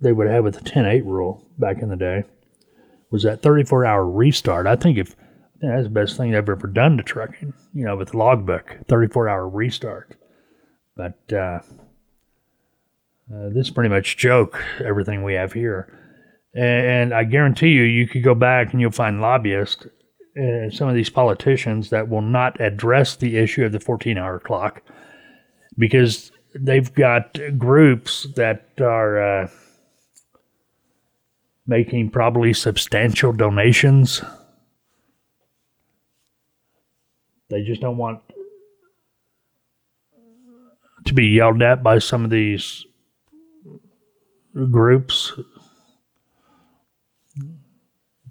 they 0.00 0.12
would 0.12 0.28
have 0.28 0.44
with 0.44 0.54
the 0.54 0.68
10-8 0.68 1.04
rule 1.04 1.46
back 1.58 1.80
in 1.80 1.88
the 1.88 1.96
day, 1.96 2.24
was 3.10 3.22
that 3.22 3.42
34-hour 3.42 4.08
restart. 4.08 4.66
I 4.66 4.76
think 4.76 4.98
if 4.98 5.14
that's 5.60 5.84
the 5.84 5.90
best 5.90 6.16
thing 6.16 6.32
they've 6.32 6.48
ever 6.48 6.66
done 6.66 6.96
to 6.96 7.02
trucking, 7.02 7.54
you 7.72 7.84
know, 7.84 7.96
with 7.96 8.10
the 8.10 8.16
logbook, 8.16 8.78
34-hour 8.88 9.48
restart. 9.48 10.16
But 10.96 11.20
uh, 11.32 11.60
uh, 13.32 13.48
this 13.50 13.70
pretty 13.70 13.88
much 13.88 14.16
joke 14.16 14.62
everything 14.84 15.22
we 15.22 15.34
have 15.34 15.52
here. 15.52 15.98
And 16.54 17.14
I 17.14 17.24
guarantee 17.24 17.70
you, 17.70 17.82
you 17.82 18.06
could 18.06 18.22
go 18.22 18.34
back 18.34 18.72
and 18.72 18.80
you'll 18.80 18.90
find 18.90 19.20
lobbyists, 19.20 19.86
uh, 20.36 20.70
some 20.70 20.88
of 20.88 20.94
these 20.94 21.10
politicians 21.10 21.90
that 21.90 22.08
will 22.08 22.22
not 22.22 22.60
address 22.60 23.16
the 23.16 23.38
issue 23.38 23.64
of 23.64 23.72
the 23.72 23.80
14 23.80 24.18
hour 24.18 24.38
clock 24.38 24.82
because 25.78 26.30
they've 26.54 26.92
got 26.92 27.38
groups 27.58 28.26
that 28.36 28.68
are 28.80 29.42
uh, 29.42 29.48
making 31.66 32.10
probably 32.10 32.52
substantial 32.52 33.32
donations. 33.32 34.22
They 37.48 37.62
just 37.62 37.80
don't 37.80 37.96
want 37.96 38.20
to 41.04 41.14
be 41.14 41.26
yelled 41.26 41.62
at 41.62 41.82
by 41.82 41.98
some 41.98 42.24
of 42.24 42.30
these 42.30 42.84
groups 44.70 45.32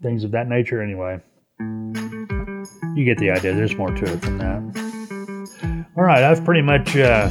things 0.02 0.24
of 0.24 0.32
that 0.32 0.48
nature 0.48 0.82
anyway. 0.82 1.20
You 1.60 3.06
get 3.06 3.18
the 3.18 3.32
idea. 3.32 3.54
There's 3.54 3.76
more 3.76 3.92
to 3.92 4.06
it 4.06 4.22
than 4.22 4.38
that. 4.40 5.88
All 5.98 6.04
right, 6.04 6.24
I've 6.24 6.44
pretty 6.44 6.62
much 6.62 6.96
uh, 6.96 7.30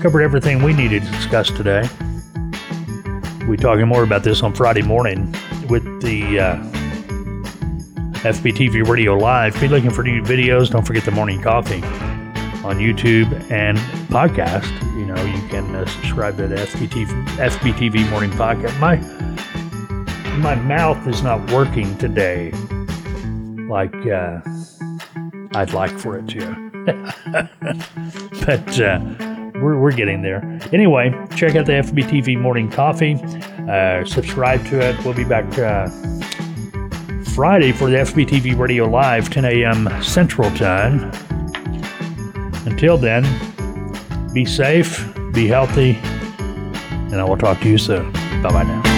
covered 0.00 0.22
everything 0.22 0.62
we 0.62 0.72
needed 0.72 1.02
to 1.02 1.10
discuss 1.12 1.50
today. 1.50 1.88
We'll 3.40 3.52
be 3.52 3.56
talking 3.56 3.86
more 3.86 4.02
about 4.02 4.24
this 4.24 4.42
on 4.42 4.54
Friday 4.54 4.82
morning 4.82 5.32
with 5.68 5.84
the 6.02 6.40
uh, 6.40 6.56
FBTV 8.22 8.88
Radio 8.88 9.16
Live. 9.16 9.58
Be 9.60 9.68
looking 9.68 9.90
for 9.90 10.02
new 10.02 10.22
videos. 10.22 10.70
Don't 10.70 10.86
forget 10.86 11.04
the 11.04 11.12
morning 11.12 11.40
coffee 11.40 11.82
on 12.66 12.78
YouTube 12.78 13.32
and 13.50 13.78
podcast. 14.08 14.68
You 14.98 15.06
know, 15.06 15.22
you 15.24 15.48
can 15.48 15.74
uh, 15.74 15.86
subscribe 15.86 16.36
to 16.38 16.48
the 16.48 16.56
FBTV, 16.56 17.26
FBTV 17.36 18.10
Morning 18.10 18.30
Podcast. 18.30 18.78
My 18.80 18.96
my 20.38 20.56
mouth 20.56 21.06
is 21.06 21.22
not 21.22 21.50
working 21.52 21.96
today 21.96 22.50
like 23.68 23.94
uh, 24.06 24.40
I'd 25.54 25.72
like 25.72 25.96
for 25.96 26.18
it 26.18 26.28
to, 26.28 26.40
but 28.44 28.80
uh, 28.80 29.00
we're 29.62 29.78
we're 29.78 29.92
getting 29.92 30.22
there. 30.22 30.42
Anyway, 30.72 31.10
check 31.36 31.54
out 31.54 31.66
the 31.66 31.72
FBTV 31.72 32.40
Morning 32.40 32.68
Coffee. 32.68 33.14
Uh, 33.70 34.04
subscribe 34.04 34.64
to 34.66 34.80
it. 34.80 35.04
We'll 35.04 35.14
be 35.14 35.24
back. 35.24 35.46
Uh, 35.56 35.88
Friday 37.36 37.70
for 37.70 37.90
the 37.90 37.98
FBTV 37.98 38.58
Radio 38.58 38.86
Live, 38.86 39.28
10 39.28 39.44
a.m. 39.44 40.02
Central 40.02 40.50
Time. 40.52 41.12
Until 42.66 42.98
then, 42.98 43.24
be 44.34 44.44
safe, 44.44 45.06
be 45.32 45.46
healthy, 45.46 45.98
and 47.10 47.14
I 47.14 47.24
will 47.24 47.38
talk 47.38 47.60
to 47.60 47.68
you 47.68 47.78
soon. 47.78 48.12
Bye 48.42 48.50
bye 48.50 48.62
now. 48.64 48.95